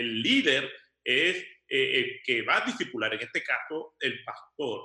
el 0.00 0.22
líder 0.22 0.70
es 1.04 1.46
el 1.68 2.20
que 2.24 2.42
va 2.42 2.58
a 2.58 2.66
discipular, 2.66 3.14
en 3.14 3.20
este 3.20 3.42
caso 3.42 3.94
el 4.00 4.24
pastor, 4.24 4.82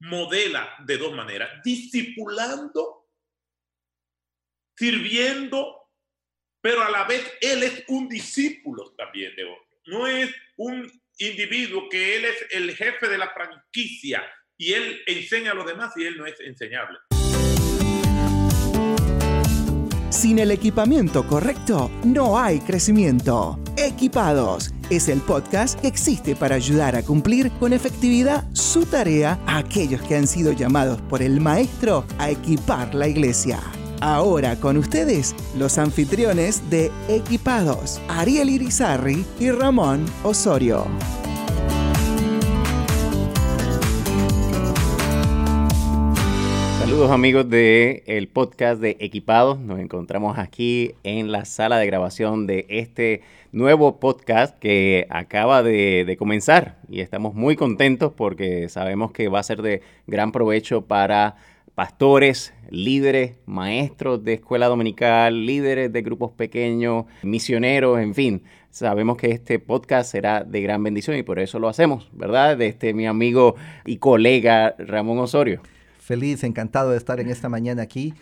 modela 0.00 0.76
de 0.86 0.96
dos 0.96 1.12
maneras, 1.14 1.60
discipulando, 1.64 3.08
sirviendo, 4.76 5.88
pero 6.62 6.82
a 6.82 6.90
la 6.90 7.04
vez 7.04 7.36
él 7.40 7.62
es 7.62 7.84
un 7.88 8.08
discípulo 8.08 8.94
también 8.96 9.34
de 9.34 9.44
otro. 9.44 9.80
No 9.86 10.06
es 10.06 10.34
un 10.56 10.90
individuo 11.18 11.88
que 11.88 12.16
él 12.16 12.24
es 12.24 12.46
el 12.50 12.74
jefe 12.76 13.08
de 13.08 13.18
la 13.18 13.30
franquicia 13.30 14.24
y 14.56 14.72
él 14.72 15.02
enseña 15.06 15.52
a 15.52 15.54
los 15.54 15.66
demás 15.66 15.92
y 15.96 16.04
él 16.04 16.16
no 16.16 16.26
es 16.26 16.38
enseñable. 16.40 16.98
Sin 20.10 20.40
el 20.40 20.50
equipamiento 20.50 21.24
correcto, 21.24 21.88
no 22.02 22.36
hay 22.36 22.58
crecimiento. 22.58 23.60
Equipados 23.76 24.74
es 24.90 25.08
el 25.08 25.20
podcast 25.20 25.80
que 25.80 25.86
existe 25.86 26.34
para 26.34 26.56
ayudar 26.56 26.96
a 26.96 27.02
cumplir 27.04 27.52
con 27.60 27.72
efectividad 27.72 28.44
su 28.52 28.84
tarea 28.86 29.38
a 29.46 29.58
aquellos 29.58 30.02
que 30.02 30.16
han 30.16 30.26
sido 30.26 30.50
llamados 30.50 31.00
por 31.02 31.22
el 31.22 31.40
Maestro 31.40 32.04
a 32.18 32.28
equipar 32.28 32.92
la 32.92 33.06
iglesia. 33.06 33.60
Ahora 34.00 34.56
con 34.56 34.76
ustedes, 34.76 35.32
los 35.56 35.78
anfitriones 35.78 36.68
de 36.70 36.90
Equipados, 37.08 38.00
Ariel 38.08 38.50
Irizarri 38.50 39.24
y 39.38 39.52
Ramón 39.52 40.04
Osorio. 40.24 40.86
Saludos 46.90 47.12
amigos 47.12 47.48
de 47.48 48.02
el 48.06 48.26
podcast 48.26 48.80
de 48.82 48.96
Equipados. 48.98 49.60
Nos 49.60 49.78
encontramos 49.78 50.38
aquí 50.38 50.96
en 51.04 51.30
la 51.30 51.44
sala 51.44 51.78
de 51.78 51.86
grabación 51.86 52.48
de 52.48 52.66
este 52.68 53.22
nuevo 53.52 54.00
podcast 54.00 54.58
que 54.58 55.06
acaba 55.08 55.62
de, 55.62 56.04
de, 56.04 56.16
comenzar 56.16 56.78
y 56.88 56.98
estamos 56.98 57.32
muy 57.32 57.54
contentos 57.54 58.12
porque 58.12 58.68
sabemos 58.68 59.12
que 59.12 59.28
va 59.28 59.38
a 59.38 59.44
ser 59.44 59.62
de 59.62 59.82
gran 60.08 60.32
provecho 60.32 60.82
para 60.82 61.36
pastores, 61.76 62.52
líderes, 62.70 63.34
maestros 63.46 64.24
de 64.24 64.34
escuela 64.34 64.66
dominical, 64.66 65.46
líderes 65.46 65.92
de 65.92 66.02
grupos 66.02 66.32
pequeños, 66.32 67.04
misioneros, 67.22 68.00
en 68.00 68.16
fin. 68.16 68.42
Sabemos 68.70 69.16
que 69.16 69.30
este 69.30 69.60
podcast 69.60 70.10
será 70.10 70.42
de 70.42 70.60
gran 70.60 70.82
bendición 70.82 71.16
y 71.16 71.22
por 71.22 71.38
eso 71.38 71.60
lo 71.60 71.68
hacemos, 71.68 72.08
¿verdad? 72.10 72.56
De 72.56 72.66
este 72.66 72.94
mi 72.94 73.06
amigo 73.06 73.54
y 73.86 73.98
colega 73.98 74.74
Ramón 74.76 75.20
Osorio. 75.20 75.60
Feliz, 76.10 76.42
encantado 76.42 76.90
de 76.90 76.96
estar 76.96 77.20
en 77.20 77.30
esta 77.30 77.48
mañana 77.48 77.82
aquí. 77.82 78.14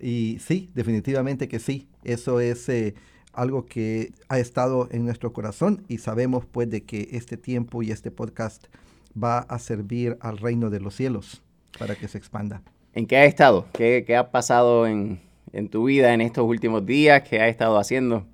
Y 0.00 0.38
sí, 0.40 0.70
definitivamente 0.74 1.46
que 1.46 1.58
sí. 1.58 1.88
Eso 2.04 2.40
es 2.40 2.70
eh, 2.70 2.94
algo 3.34 3.66
que 3.66 4.14
ha 4.30 4.38
estado 4.38 4.88
en 4.90 5.04
nuestro 5.04 5.34
corazón 5.34 5.84
y 5.88 5.98
sabemos 5.98 6.46
pues 6.46 6.70
de 6.70 6.84
que 6.84 7.10
este 7.12 7.36
tiempo 7.36 7.82
y 7.82 7.90
este 7.90 8.10
podcast 8.10 8.68
va 9.14 9.40
a 9.40 9.58
servir 9.58 10.16
al 10.22 10.38
reino 10.38 10.70
de 10.70 10.80
los 10.80 10.96
cielos 10.96 11.42
para 11.78 11.96
que 11.96 12.08
se 12.08 12.16
expanda. 12.16 12.62
¿En 12.94 13.06
qué 13.06 13.18
ha 13.18 13.26
estado? 13.26 13.66
¿Qué, 13.74 14.04
qué 14.06 14.16
ha 14.16 14.30
pasado 14.30 14.86
en, 14.86 15.20
en, 15.52 15.68
tu 15.68 15.84
vida 15.84 16.14
en 16.14 16.22
estos 16.22 16.46
últimos 16.46 16.86
días? 16.86 17.24
¿Qué 17.28 17.40
ha 17.40 17.48
estado 17.48 17.78
haciendo? 17.78 18.24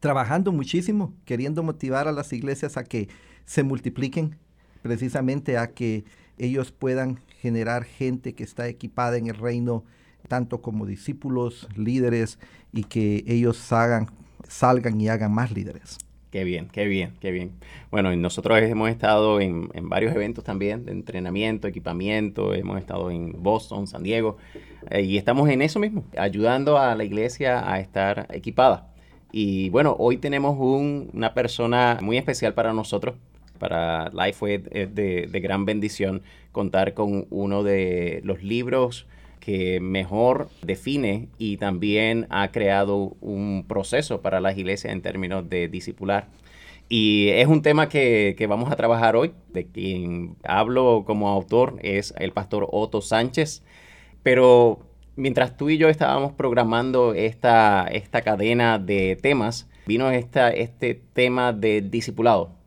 Trabajando 0.00 0.52
muchísimo, 0.52 1.14
queriendo 1.24 1.62
motivar 1.62 2.08
a 2.08 2.12
las 2.12 2.30
iglesias 2.34 2.76
a 2.76 2.84
que 2.84 3.08
se 3.46 3.62
multipliquen, 3.62 4.36
precisamente 4.82 5.56
a 5.56 5.68
que 5.68 6.04
ellos 6.42 6.72
puedan 6.72 7.20
generar 7.40 7.84
gente 7.84 8.34
que 8.34 8.42
está 8.42 8.68
equipada 8.68 9.16
en 9.16 9.28
el 9.28 9.36
reino, 9.36 9.84
tanto 10.28 10.60
como 10.60 10.86
discípulos, 10.86 11.68
líderes, 11.76 12.38
y 12.72 12.84
que 12.84 13.24
ellos 13.26 13.72
hagan, 13.72 14.08
salgan 14.48 15.00
y 15.00 15.08
hagan 15.08 15.32
más 15.32 15.52
líderes. 15.52 15.98
Qué 16.32 16.44
bien, 16.44 16.68
qué 16.72 16.86
bien, 16.86 17.12
qué 17.20 17.30
bien. 17.30 17.52
Bueno, 17.90 18.14
nosotros 18.16 18.58
hemos 18.62 18.88
estado 18.88 19.40
en, 19.40 19.68
en, 19.74 19.88
varios 19.88 20.14
eventos 20.14 20.42
también 20.42 20.86
de 20.86 20.92
entrenamiento, 20.92 21.68
equipamiento, 21.68 22.54
hemos 22.54 22.78
estado 22.78 23.10
en 23.10 23.42
Boston, 23.42 23.86
San 23.86 24.02
Diego, 24.02 24.38
eh, 24.90 25.02
y 25.02 25.18
estamos 25.18 25.48
en 25.50 25.60
eso 25.60 25.78
mismo, 25.78 26.04
ayudando 26.16 26.78
a 26.78 26.94
la 26.94 27.04
iglesia 27.04 27.70
a 27.70 27.80
estar 27.80 28.26
equipada. 28.30 28.88
Y 29.30 29.68
bueno, 29.70 29.94
hoy 29.98 30.16
tenemos 30.16 30.56
un, 30.58 31.10
una 31.12 31.34
persona 31.34 31.98
muy 32.00 32.16
especial 32.16 32.54
para 32.54 32.72
nosotros. 32.72 33.14
Para 33.62 34.10
Life 34.10 34.64
es 34.72 34.92
de, 34.92 35.28
de 35.30 35.40
gran 35.40 35.64
bendición 35.64 36.22
contar 36.50 36.94
con 36.94 37.28
uno 37.30 37.62
de 37.62 38.20
los 38.24 38.42
libros 38.42 39.06
que 39.38 39.78
mejor 39.78 40.48
define 40.62 41.28
y 41.38 41.58
también 41.58 42.26
ha 42.28 42.50
creado 42.50 43.16
un 43.20 43.64
proceso 43.68 44.20
para 44.20 44.40
las 44.40 44.58
iglesias 44.58 44.92
en 44.92 45.00
términos 45.00 45.48
de 45.48 45.68
discipular. 45.68 46.26
Y 46.88 47.28
es 47.28 47.46
un 47.46 47.62
tema 47.62 47.88
que, 47.88 48.34
que, 48.36 48.48
vamos 48.48 48.72
a 48.72 48.74
trabajar 48.74 49.14
hoy. 49.14 49.30
De 49.52 49.68
quien 49.68 50.34
hablo 50.42 51.04
como 51.06 51.28
autor 51.28 51.76
es 51.82 52.12
el 52.18 52.32
pastor 52.32 52.66
Otto 52.72 53.00
Sánchez. 53.00 53.62
Pero 54.24 54.80
mientras 55.14 55.56
tú 55.56 55.70
y 55.70 55.78
yo 55.78 55.88
estábamos 55.88 56.32
programando 56.32 57.14
esta, 57.14 57.86
esta 57.86 58.22
cadena 58.22 58.80
de 58.80 59.14
temas, 59.14 59.68
vino 59.86 60.10
esta, 60.10 60.50
este 60.50 61.00
tema 61.12 61.52
de 61.52 61.80
discipulado. 61.80 62.61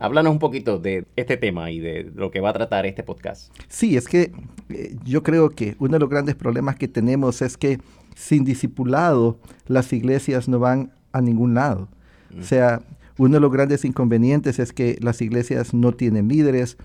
Háblanos 0.00 0.32
un 0.32 0.38
poquito 0.38 0.78
de 0.78 1.06
este 1.16 1.36
tema 1.36 1.72
y 1.72 1.80
de 1.80 2.10
lo 2.14 2.30
que 2.30 2.40
va 2.40 2.50
a 2.50 2.52
tratar 2.52 2.86
este 2.86 3.02
podcast. 3.02 3.52
Sí, 3.66 3.96
es 3.96 4.06
que 4.06 4.32
eh, 4.68 4.96
yo 5.04 5.24
creo 5.24 5.50
que 5.50 5.74
uno 5.80 5.94
de 5.94 5.98
los 5.98 6.08
grandes 6.08 6.36
problemas 6.36 6.76
que 6.76 6.86
tenemos 6.86 7.42
es 7.42 7.56
que 7.56 7.80
sin 8.14 8.44
discipulado 8.44 9.40
las 9.66 9.92
iglesias 9.92 10.48
no 10.48 10.60
van 10.60 10.92
a 11.12 11.20
ningún 11.20 11.54
lado. 11.54 11.88
Mm. 12.30 12.40
O 12.40 12.44
sea, 12.44 12.80
uno 13.18 13.34
de 13.34 13.40
los 13.40 13.50
grandes 13.50 13.84
inconvenientes 13.84 14.60
es 14.60 14.72
que 14.72 14.96
las 15.00 15.20
iglesias 15.20 15.74
no 15.74 15.92
tienen 15.92 16.28
líderes 16.28 16.78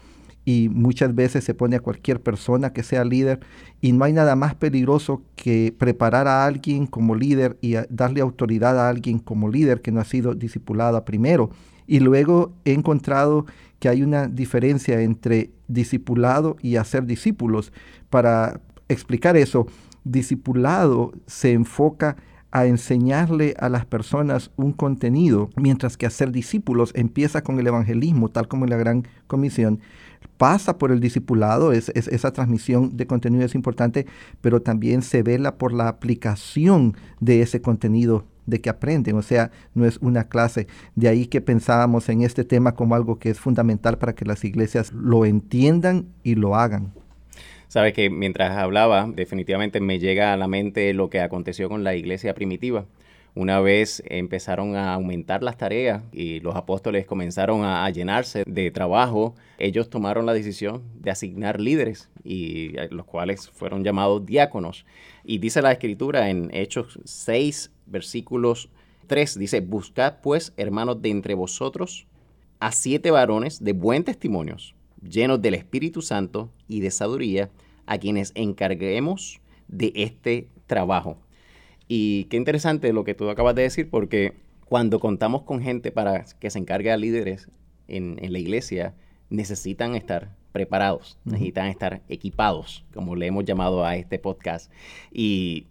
y 0.46 0.70
muchas 0.70 1.16
veces 1.16 1.44
se 1.44 1.54
pone 1.54 1.76
a 1.76 1.80
cualquier 1.80 2.22
persona 2.22 2.74
que 2.74 2.84
sea 2.84 3.06
líder 3.06 3.40
y 3.82 3.94
no 3.94 4.06
hay 4.06 4.14
nada 4.14 4.36
más 4.36 4.56
peligroso 4.56 5.22
que 5.36 5.74
preparar 5.78 6.28
a 6.28 6.46
alguien 6.46 6.86
como 6.86 7.16
líder 7.16 7.58
y 7.62 7.76
darle 7.90 8.22
autoridad 8.22 8.80
a 8.80 8.90
alguien 8.90 9.20
como 9.20 9.50
líder 9.50 9.82
que 9.82 9.92
no 9.92 10.02
ha 10.02 10.06
sido 10.06 10.34
discipulada 10.34 11.06
primero. 11.06 11.50
Y 11.88 12.00
luego 12.00 12.54
he 12.66 12.74
encontrado 12.74 13.46
que 13.80 13.90
hay 13.90 14.04
una 14.04 14.28
diferencia 14.28 15.02
entre 15.02 15.52
discipulado 15.68 16.58
y 16.62 16.78
hacer 16.78 17.06
discípulos. 17.06 17.74
Para 18.10 18.62
explicar 18.88 19.36
eso, 19.36 19.68
discipulado 20.04 21.14
se 21.26 21.52
enfoca 21.52 22.16
a 22.52 22.68
enseñarle 22.68 23.56
a 23.58 23.68
las 23.68 23.86
personas 23.86 24.52
un 24.58 24.74
contenido, 24.74 25.50
mientras 25.56 25.98
que 25.98 26.06
hacer 26.06 26.32
discípulos 26.32 26.92
empieza 26.94 27.42
con 27.42 27.60
el 27.60 27.66
evangelismo, 27.66 28.30
tal 28.30 28.48
como 28.48 28.66
en 28.66 28.70
la 28.70 28.78
Gran 28.78 29.08
Comisión, 29.26 29.80
pasa 30.44 30.78
por 30.78 30.92
el 30.92 31.00
discipulado, 31.00 31.72
es, 31.72 31.88
es, 31.96 32.10
esa 32.10 32.34
transmisión 32.34 32.98
de 32.98 33.08
contenido 33.08 33.46
es 33.46 33.56
importante, 33.56 34.06
pero 34.42 34.62
también 34.62 35.02
se 35.02 35.24
vela 35.24 35.56
por 35.56 35.72
la 35.72 35.88
aplicación 35.88 36.98
de 37.22 37.42
ese 37.42 37.62
contenido 37.62 38.26
de 38.46 38.60
que 38.60 38.70
aprenden, 38.70 39.16
o 39.16 39.22
sea, 39.22 39.52
no 39.74 39.86
es 39.86 40.00
una 40.02 40.26
clase. 40.28 40.68
De 40.96 41.08
ahí 41.08 41.28
que 41.28 41.40
pensábamos 41.40 42.10
en 42.10 42.24
este 42.24 42.44
tema 42.44 42.76
como 42.76 42.94
algo 42.94 43.20
que 43.20 43.30
es 43.30 43.40
fundamental 43.40 43.98
para 43.98 44.16
que 44.16 44.26
las 44.26 44.44
iglesias 44.44 44.92
lo 44.92 45.24
entiendan 45.24 46.08
y 46.24 46.36
lo 46.36 46.58
hagan. 46.58 46.92
Sabe 47.70 47.94
que 47.94 48.10
mientras 48.10 48.58
hablaba, 48.58 49.10
definitivamente 49.16 49.80
me 49.80 49.98
llega 49.98 50.34
a 50.34 50.36
la 50.36 50.50
mente 50.50 50.94
lo 50.94 51.10
que 51.10 51.22
aconteció 51.22 51.70
con 51.70 51.86
la 51.86 51.96
iglesia 51.96 52.36
primitiva. 52.36 52.84
Una 53.36 53.60
vez 53.62 54.04
empezaron 54.06 54.76
a 54.76 54.94
aumentar 54.94 55.42
las 55.42 55.58
tareas 55.58 56.04
y 56.12 56.40
los 56.42 56.56
apóstoles 56.56 57.08
comenzaron 57.08 57.66
a, 57.66 57.90
llenarse 57.90 58.44
de 58.46 58.70
trabajo, 58.70 59.34
ellos 59.58 59.90
tomaron 59.90 60.28
la 60.28 60.34
decisión 60.34 60.84
de 61.00 61.10
asignar 61.10 61.60
líderes 61.60 62.12
y 62.24 62.74
los 62.92 63.06
cuales 63.08 63.50
fueron 63.50 63.84
llamados 63.84 64.24
diáconos. 64.24 64.86
Y 65.24 65.40
dice 65.40 65.64
la 65.64 65.72
escritura 65.72 66.30
en 66.30 66.52
Hechos 66.54 67.00
6, 67.06 67.72
versículos 67.88 68.70
3, 69.08 69.40
dice, 69.40 69.62
buscad 69.62 70.22
pues, 70.22 70.54
hermanos, 70.56 71.02
de 71.02 71.10
entre 71.10 71.34
vosotros 71.34 72.06
a 72.60 72.72
siete 72.72 73.10
varones 73.10 73.64
de 73.64 73.74
buen 73.74 74.04
testimonios, 74.04 74.76
llenos 75.02 75.42
del 75.42 75.56
Espíritu 75.56 76.02
Santo 76.02 76.52
y 76.68 76.82
de 76.82 76.92
sabiduría, 76.92 77.50
a 77.86 77.98
quienes 77.98 78.32
encarguemos 78.36 79.42
de 79.68 79.92
este 79.96 80.48
trabajo. 80.68 81.18
Y 81.88 82.26
qué 82.26 82.38
interesante 82.38 82.94
lo 82.94 83.04
que 83.04 83.14
tú 83.14 83.30
acabas 83.30 83.56
de 83.56 83.64
decir, 83.64 83.90
porque 83.90 84.34
cuando 84.66 85.00
contamos 85.00 85.44
con 85.44 85.62
gente 85.62 85.92
para 85.92 86.26
que 86.40 86.50
se 86.50 86.60
encargue 86.60 86.92
a 86.92 86.98
líderes 86.98 87.50
en, 87.88 88.18
en 88.22 88.34
la 88.34 88.40
iglesia, 88.40 88.94
necesitan 89.30 89.96
estar 89.96 90.36
preparados, 90.52 91.18
uh 91.26 91.30
-huh. 91.30 91.32
necesitan 91.34 91.68
estar 91.68 92.02
equipados, 92.08 92.86
como 92.94 93.16
le 93.16 93.28
hemos 93.28 93.44
llamado 93.44 93.84
a 93.84 93.98
este 93.98 94.20
podcast. 94.20 94.72
Y 95.12 95.68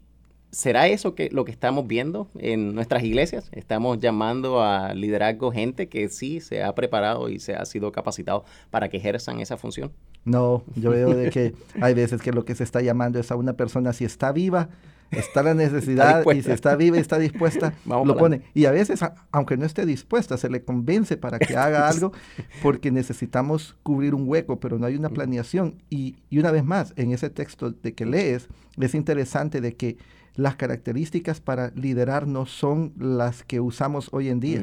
¿será 0.51 0.89
eso 0.89 1.15
que, 1.15 1.31
lo 1.31 1.45
que 1.45 1.53
estamos 1.53 1.87
viendo 1.87 2.29
en 2.39 2.75
nuestras 2.75 3.03
iglesias? 3.03 3.49
Estamos 3.53 3.99
llamando 4.01 4.63
a 4.63 4.93
liderazgo 4.95 5.51
gente 5.51 5.89
que 5.89 6.09
sí 6.09 6.41
se 6.41 6.63
ha 6.63 6.75
preparado 6.75 7.29
y 7.29 7.39
se 7.39 7.55
ha 7.55 7.65
sido 7.65 7.91
capacitado 7.93 8.45
para 8.71 8.89
que 8.89 8.99
ejerzan 8.99 9.41
esa 9.41 9.57
función. 9.57 9.93
No, 10.25 10.63
yo 10.77 10.91
veo 10.91 11.15
de 11.15 11.31
que 11.31 11.55
hay 11.81 11.95
veces 11.95 12.21
que 12.21 12.33
lo 12.33 12.45
que 12.45 12.55
se 12.55 12.65
está 12.65 12.81
llamando 12.83 13.19
es 13.19 13.31
a 13.31 13.37
una 13.37 13.55
persona 13.55 13.93
si 13.93 14.05
está 14.05 14.31
viva, 14.31 14.69
está 15.13 15.43
la 15.43 15.55
necesidad 15.63 16.25
y 16.35 16.43
si 16.43 16.51
está 16.51 16.77
viva 16.77 16.97
y 16.97 17.01
está 17.01 17.19
dispuesta, 17.19 17.75
lo 17.85 18.17
pone. 18.17 18.43
Y 18.55 18.65
a 18.65 18.71
veces, 18.71 19.01
aunque 19.31 19.57
no 19.57 19.65
esté 19.65 19.87
dispuesta, 19.87 20.37
se 20.37 20.51
le 20.51 20.65
convence 20.65 21.17
para 21.17 21.39
que 21.39 21.57
haga 21.57 21.89
algo 21.91 22.13
porque 22.63 22.91
necesitamos 22.91 23.77
cubrir 23.83 24.15
un 24.15 24.29
hueco, 24.29 24.59
pero 24.59 24.79
no 24.79 24.87
hay 24.87 24.97
una 24.97 25.11
planeación. 25.11 25.83
Y, 25.91 26.17
y 26.31 26.39
una 26.39 26.51
vez 26.51 26.65
más, 26.65 26.93
en 26.97 27.13
ese 27.13 27.31
texto 27.31 27.71
de 27.71 27.95
que 27.95 28.07
lees, 28.07 28.49
es 28.81 28.95
interesante 28.95 29.61
de 29.61 29.77
que 29.77 29.99
las 30.35 30.57
características 30.57 31.41
para 31.41 31.71
liderar 31.75 32.27
no 32.27 32.47
son 32.47 32.95
las 32.97 33.43
que 33.43 33.61
usamos 33.61 34.09
hoy 34.13 34.29
en 34.29 34.41
día. 34.41 34.63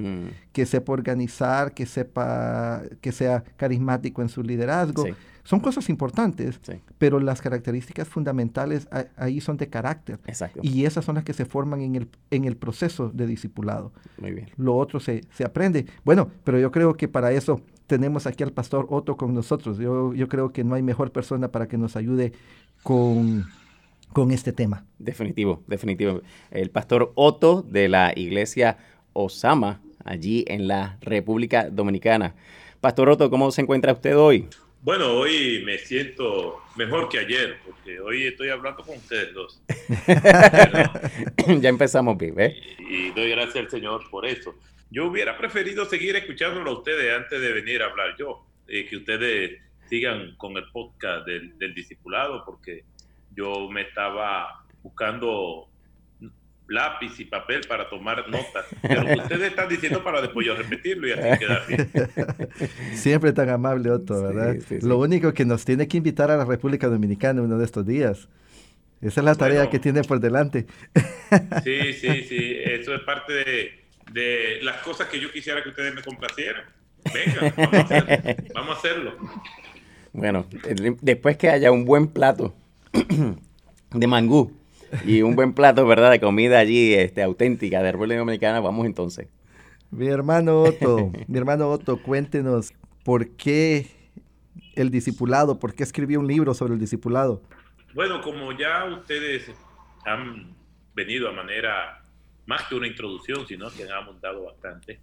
Que 0.51 0.65
sepa 0.65 0.93
organizar, 0.93 1.73
que 1.73 1.85
sepa, 1.85 2.81
que 3.01 3.11
sea 3.11 3.43
carismático 3.55 4.21
en 4.21 4.29
su 4.29 4.41
liderazgo. 4.41 5.05
Son 5.49 5.59
cosas 5.59 5.89
importantes, 5.89 6.61
pero 6.99 7.19
las 7.19 7.41
características 7.41 8.07
fundamentales 8.07 8.87
ahí 9.17 9.41
son 9.41 9.57
de 9.57 9.67
carácter. 9.67 10.19
Y 10.61 10.85
esas 10.85 11.03
son 11.03 11.15
las 11.15 11.23
que 11.23 11.33
se 11.33 11.43
forman 11.43 11.81
en 11.81 11.95
el, 11.95 12.07
en 12.29 12.45
el 12.45 12.55
proceso 12.55 13.09
de 13.09 13.25
discipulado. 13.25 13.91
Muy 14.19 14.31
bien. 14.31 14.51
Lo 14.57 14.77
otro 14.77 14.99
se, 14.99 15.23
se 15.33 15.43
aprende. 15.43 15.87
Bueno, 16.03 16.29
pero 16.43 16.59
yo 16.59 16.71
creo 16.71 16.93
que 16.93 17.07
para 17.07 17.31
eso 17.31 17.61
tenemos 17.87 18.27
aquí 18.27 18.43
al 18.43 18.51
pastor 18.51 18.85
Otto 18.91 19.17
con 19.17 19.33
nosotros. 19.33 19.79
Yo, 19.79 20.13
yo 20.13 20.27
creo 20.27 20.53
que 20.53 20.63
no 20.63 20.75
hay 20.75 20.83
mejor 20.83 21.11
persona 21.11 21.51
para 21.51 21.67
que 21.67 21.79
nos 21.79 21.95
ayude 21.95 22.31
con 22.83 23.47
con 24.13 24.29
este 24.29 24.53
tema. 24.53 24.85
Definitivo, 24.99 25.63
definitivo. 25.65 26.21
El 26.51 26.69
pastor 26.69 27.11
Otto 27.15 27.63
de 27.63 27.89
la 27.89 28.13
iglesia 28.15 28.77
Osama, 29.13 29.81
allí 30.05 30.45
en 30.47 30.67
la 30.67 30.99
República 31.01 31.71
Dominicana. 31.71 32.35
Pastor 32.81 33.09
Otto, 33.09 33.31
¿cómo 33.31 33.49
se 33.49 33.61
encuentra 33.61 33.93
usted 33.93 34.15
hoy? 34.15 34.47
Bueno, 34.81 35.11
hoy 35.11 35.61
me 35.65 35.77
siento 35.77 36.61
mejor 36.77 37.09
que 37.09 37.19
ayer, 37.19 37.57
porque 37.65 37.99
hoy 37.99 38.23
estoy 38.23 38.49
hablando 38.49 38.81
con 38.81 38.97
ustedes 38.97 39.33
dos. 39.33 39.61
ya 41.61 41.69
empezamos 41.69 42.17
bien, 42.17 42.39
¿eh? 42.39 42.55
Y, 42.79 43.11
doy 43.11 43.29
gracias 43.31 43.57
al 43.57 43.69
Señor 43.69 44.09
por 44.09 44.25
eso. 44.25 44.55
Yo 44.89 45.07
hubiera 45.07 45.37
preferido 45.37 45.83
seguir 45.83 46.15
escuchándolo 46.15 46.71
a 46.71 46.77
ustedes 46.77 47.13
antes 47.13 47.41
de 47.41 47.51
venir 47.51 47.81
a 47.81 47.87
hablar 47.87 48.15
yo, 48.17 48.45
y 48.69 48.85
que 48.85 48.97
ustedes 48.97 49.59
sigan 49.89 50.35
con 50.37 50.55
el 50.55 50.63
podcast 50.71 51.25
del, 51.27 51.57
del 51.57 51.73
discipulado, 51.73 52.45
porque 52.45 52.85
yo 53.35 53.69
me 53.69 53.81
estaba 53.81 54.63
buscando 54.81 55.68
lápiz 56.69 57.19
y 57.19 57.25
papel 57.25 57.61
para 57.67 57.89
tomar 57.89 58.27
notas. 58.29 58.65
Pero 58.81 59.01
ustedes 59.01 59.49
están 59.49 59.67
diciendo 59.67 60.03
para 60.03 60.21
después 60.21 60.45
yo 60.45 60.55
repetirlo 60.55 61.07
y 61.07 61.11
así 61.11 61.39
quedar 61.39 61.67
bien. 61.67 61.91
Siempre 62.93 63.33
tan 63.33 63.49
amable, 63.49 63.89
Otto, 63.91 64.21
¿verdad? 64.21 64.55
Lo 64.81 64.97
único 64.97 65.33
que 65.33 65.45
nos 65.45 65.65
tiene 65.65 65.87
que 65.87 65.97
invitar 65.97 66.31
a 66.31 66.37
la 66.37 66.45
República 66.45 66.87
Dominicana 66.87 67.41
uno 67.41 67.57
de 67.57 67.65
estos 67.65 67.85
días. 67.85 68.29
Esa 69.01 69.21
es 69.21 69.25
la 69.25 69.35
tarea 69.35 69.69
que 69.69 69.79
tiene 69.79 70.03
por 70.03 70.19
delante. 70.19 70.65
sí, 71.63 71.93
sí, 71.93 72.23
sí. 72.23 72.57
Eso 72.63 72.93
es 72.93 73.01
parte 73.01 73.33
de, 73.33 73.79
de, 74.11 74.59
las 74.61 74.77
cosas 74.77 75.07
que 75.07 75.19
yo 75.19 75.31
quisiera 75.31 75.63
que 75.63 75.69
ustedes 75.69 75.93
me 75.93 76.01
complacieran. 76.01 76.63
Venga, 77.13 77.53
vamos 77.55 77.73
a 77.73 77.79
hacerlo. 77.79 78.43
Vamos 78.53 78.75
a 78.75 78.79
hacerlo. 78.79 79.17
Bueno, 80.11 80.45
después 81.01 81.37
que 81.37 81.49
haya 81.49 81.71
un 81.71 81.85
buen 81.85 82.07
plato 82.07 82.53
de 83.91 84.07
mangú 84.07 84.58
y 85.05 85.21
un 85.21 85.35
buen 85.35 85.53
plato, 85.53 85.85
¿verdad? 85.85 86.11
De 86.11 86.19
comida 86.19 86.59
allí 86.59 86.93
este, 86.93 87.21
auténtica 87.23 87.81
de 87.81 87.91
República 87.91 88.19
Dominicana, 88.19 88.59
vamos 88.59 88.85
entonces. 88.85 89.27
Mi 89.91 90.07
hermano 90.07 90.61
Otto, 90.61 91.11
mi 91.27 91.37
hermano 91.37 91.69
Otto, 91.69 92.01
cuéntenos 92.01 92.73
por 93.03 93.29
qué 93.35 93.87
el 94.75 94.91
discipulado, 94.91 95.59
por 95.59 95.73
qué 95.73 95.83
escribió 95.83 96.19
un 96.19 96.27
libro 96.27 96.53
sobre 96.53 96.73
el 96.73 96.79
discipulado. 96.79 97.41
Bueno, 97.93 98.21
como 98.21 98.51
ya 98.57 98.85
ustedes 98.85 99.51
han 100.05 100.55
venido 100.93 101.27
a 101.29 101.31
manera 101.31 102.03
más 102.45 102.63
que 102.67 102.75
una 102.75 102.87
introducción, 102.87 103.47
sino 103.47 103.69
que 103.71 103.83
han 103.83 103.91
abundado 103.91 104.45
bastante, 104.45 104.99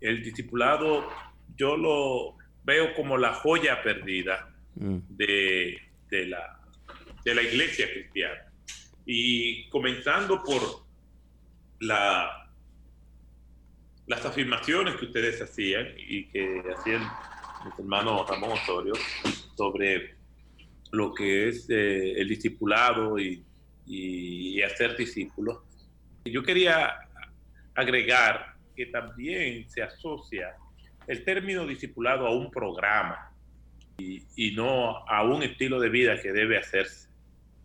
el 0.00 0.22
discipulado 0.22 1.08
yo 1.56 1.76
lo 1.76 2.36
veo 2.64 2.94
como 2.94 3.16
la 3.16 3.34
joya 3.34 3.82
perdida 3.82 4.48
mm. 4.74 4.98
de, 5.08 5.78
de 6.10 6.26
la 6.26 6.62
de 7.24 7.34
la 7.34 7.42
iglesia 7.42 7.86
cristiana. 7.92 8.51
Y 9.04 9.68
comenzando 9.68 10.42
por 10.42 10.62
la, 11.80 12.50
las 14.06 14.24
afirmaciones 14.24 14.96
que 14.96 15.06
ustedes 15.06 15.40
hacían 15.40 15.88
y 15.96 16.26
que 16.26 16.62
hacían 16.76 17.02
mis 17.64 17.78
hermanos 17.78 18.28
Ramón 18.28 18.52
Osorio 18.52 18.94
sobre 19.56 20.16
lo 20.92 21.14
que 21.14 21.48
es 21.48 21.68
eh, 21.70 22.12
el 22.20 22.28
discipulado 22.28 23.18
y, 23.18 23.44
hacer 24.62 24.96
discípulos. 24.96 25.58
Yo 26.24 26.42
quería 26.42 26.94
agregar 27.74 28.54
que 28.74 28.86
también 28.86 29.68
se 29.68 29.82
asocia 29.82 30.54
el 31.08 31.24
término 31.24 31.66
discipulado 31.66 32.26
a 32.26 32.30
un 32.30 32.50
programa 32.50 33.32
y, 33.98 34.52
no 34.54 35.06
a 35.08 35.24
un 35.24 35.42
estilo 35.42 35.80
de 35.80 35.88
vida 35.90 36.20
que 36.22 36.32
debe 36.32 36.58
hacerse. 36.58 37.08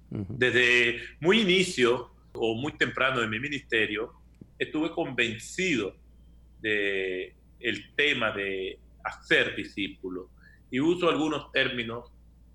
Desde 0.09 1.01
muy 1.19 1.41
inicio 1.41 2.11
o 2.33 2.55
muy 2.55 2.73
temprano 2.73 3.19
de 3.19 3.27
mi 3.27 3.39
ministerio, 3.39 4.13
estuve 4.57 4.91
convencido 4.91 5.95
de 6.61 7.35
tema 7.95 8.31
de 8.31 8.79
hacer 9.03 9.55
discípulos 9.55 10.27
y 10.71 10.79
uso 10.79 11.09
algunos 11.09 11.51
términos 11.51 12.11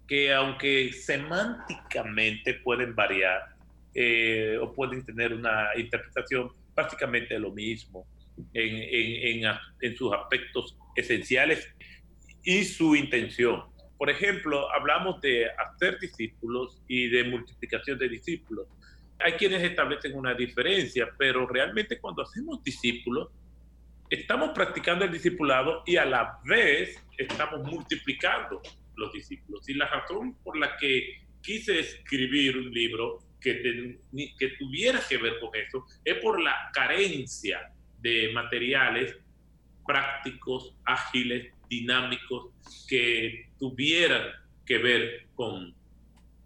que 0.07 0.33
aunque 0.33 0.93
semánticamente 0.93 2.55
pueden 2.55 2.95
variar 2.95 3.57
eh, 3.95 4.59
o 4.61 4.73
pueden 4.73 5.05
tener 5.05 5.33
una 5.33 5.69
interpretación 5.77 6.51
básicamente 6.75 7.35
de 7.35 7.41
lo 7.41 7.53
mismo 7.53 8.07
en, 8.55 9.45
en 9.81 9.97
sus 9.97 10.13
aspectos 10.13 10.77
esenciales 10.97 11.69
y 12.43 12.65
su 12.65 12.97
intención. 12.97 13.72
Por 14.03 14.11
ejemplo, 14.11 14.69
hablamos 14.75 15.21
de 15.21 15.47
hacer 15.49 15.97
discípulos 16.01 16.83
y 16.89 17.09
de 17.09 17.23
multiplicación 17.23 17.97
de 18.01 18.09
discípulos. 18.09 18.67
Hay 19.21 19.35
quienes 19.35 19.63
establecen 19.63 20.17
una 20.17 20.35
diferencia, 20.35 21.09
pero 21.17 21.47
realmente 21.47 22.01
cuando 22.01 22.23
hacemos 22.23 22.65
discípulos, 22.65 23.29
estamos 24.11 24.51
practicando 24.57 25.05
el 25.05 25.13
discipulado 25.13 25.85
y 25.87 25.99
a 25.99 26.05
la 26.05 26.41
vez 26.45 27.01
estamos 27.17 27.63
multiplicando 27.63 28.61
los 28.97 29.13
discípulos. 29.13 29.69
Y 29.69 29.75
la 29.75 29.87
razón 29.87 30.37
por 30.43 30.59
la 30.59 30.77
que 30.79 31.23
quise 31.41 31.79
escribir 31.79 32.59
un 32.59 32.73
libro 32.73 33.21
que, 33.41 34.01
que 34.37 34.49
tuviera 34.59 35.01
que 35.09 35.19
ver 35.19 35.39
con 35.39 35.51
eso 35.55 35.87
es 36.05 36.17
por 36.17 36.43
la 36.43 36.73
carencia 36.75 37.73
de 38.01 38.33
materiales 38.35 39.17
prácticos, 39.87 40.75
ágiles, 40.87 41.53
dinámicos 41.69 42.51
que 42.89 43.52
tuvieran 43.63 44.27
que 44.67 44.79
ver 44.79 45.29
con, 45.37 45.73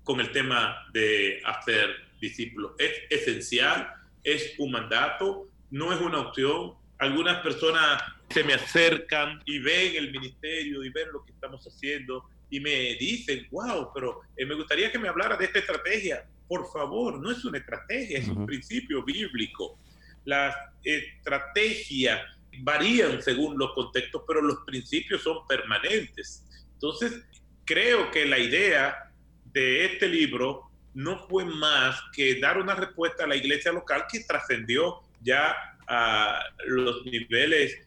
con 0.05 0.21
el 0.21 0.31
tema 0.33 0.87
de 0.93 1.41
hacer 1.47 1.89
discípulos. 2.21 2.73
Es 2.79 2.93
esencial, 3.09 3.89
es 4.23 4.53
un 4.59 4.73
mandato, 4.73 5.49
no 5.71 5.95
es 5.95 6.01
una 6.03 6.21
opción. 6.21 6.75
Algunas 6.99 7.43
personas 7.43 8.03
se 8.29 8.45
me 8.45 8.53
acercan 8.53 9.41
y 9.47 9.59
ven 9.61 9.97
el 9.97 10.13
ministerio 10.13 10.85
y 10.85 10.91
ven 10.91 11.11
lo 11.11 11.25
que 11.25 11.33
estamos 11.33 11.67
haciendo 11.67 12.29
y 12.51 12.61
me 12.61 12.97
dicen, 12.97 13.47
wow, 13.51 13.91
pero 13.95 14.21
eh, 14.37 14.45
me 14.45 14.55
gustaría 14.55 14.93
que 14.93 14.99
me 14.99 15.09
hablara 15.09 15.39
de 15.39 15.47
esta 15.47 15.61
estrategia. 15.61 16.23
Por 16.47 16.71
favor, 16.71 17.19
no 17.19 17.31
es 17.31 17.43
una 17.47 17.57
estrategia, 17.57 18.19
es 18.19 18.29
un 18.29 18.45
principio 18.45 19.03
bíblico. 19.03 19.79
La 20.27 20.55
estrategia 20.85 22.27
varían 22.59 23.23
según 23.23 23.59
los 23.59 23.73
contextos, 23.73 24.23
pero 24.29 24.43
los 24.43 24.59
principios 24.67 25.23
son 25.23 25.47
permanentes. 25.47 26.43
Entonces, 26.77 27.25
creo 27.65 28.11
que 28.11 28.27
la 28.27 28.39
idea 28.39 29.11
de 29.53 29.87
este 29.87 30.09
libro 30.09 30.71
no 30.95 31.27
fue 31.29 31.45
más 31.45 32.01
que 32.15 32.39
dar 32.41 32.59
una 32.59 32.75
respuesta 32.75 33.25
a 33.25 33.27
la 33.27 33.37
iglesia 33.37 33.73
local 33.73 34.05
que 34.11 34.21
trascendió 34.21 35.01
ya 35.21 35.57
a 35.89 36.43
los 36.67 37.05
niveles 37.05 37.87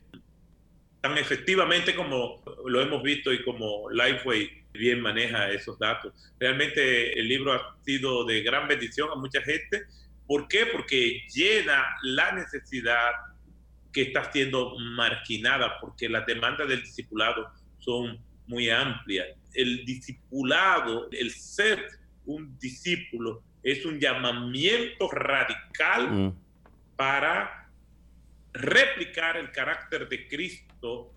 tan 1.01 1.17
efectivamente 1.17 1.95
como 1.95 2.43
lo 2.65 2.81
hemos 2.81 3.01
visto 3.01 3.31
y 3.31 3.43
como 3.43 3.89
Lifeway 3.89 4.63
bien 4.73 5.01
maneja 5.01 5.49
esos 5.49 5.79
datos. 5.79 6.13
Realmente 6.39 7.17
el 7.17 7.27
libro 7.27 7.53
ha 7.53 7.77
sido 7.83 8.25
de 8.25 8.41
gran 8.41 8.67
bendición 8.67 9.09
a 9.11 9.15
mucha 9.15 9.41
gente. 9.41 9.83
¿Por 10.27 10.47
qué? 10.47 10.65
Porque 10.65 11.23
llena 11.33 11.85
la 12.03 12.33
necesidad 12.33 13.11
que 13.91 14.03
está 14.03 14.31
siendo 14.31 14.77
marginada 14.77 15.79
porque 15.79 16.09
las 16.09 16.25
demandas 16.25 16.67
del 16.67 16.81
discipulado 16.81 17.49
son 17.79 18.19
muy 18.49 18.69
amplias. 18.69 19.27
El 19.53 19.85
discipulado, 19.85 21.07
el 21.11 21.31
ser 21.31 21.87
un 22.25 22.57
discípulo, 22.57 23.43
es 23.61 23.85
un 23.85 23.99
llamamiento 23.99 25.09
radical 25.09 26.11
mm. 26.11 26.35
para 26.95 27.69
replicar 28.51 29.37
el 29.37 29.51
carácter 29.51 30.09
de 30.09 30.27
Cristo 30.27 31.13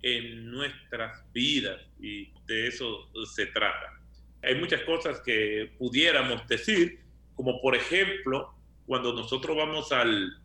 en 0.00 0.48
nuestras 0.50 1.24
vidas 1.32 1.80
y 2.00 2.30
de 2.46 2.68
eso 2.68 3.10
se 3.34 3.46
trata. 3.46 3.98
Hay 4.42 4.54
muchas 4.54 4.82
cosas 4.82 5.20
que 5.20 5.72
pudiéramos 5.78 6.46
decir, 6.46 7.00
como 7.34 7.60
por 7.60 7.74
ejemplo 7.74 8.54
cuando 8.86 9.12
nosotros 9.12 9.56
vamos 9.56 9.90
al 9.90 10.40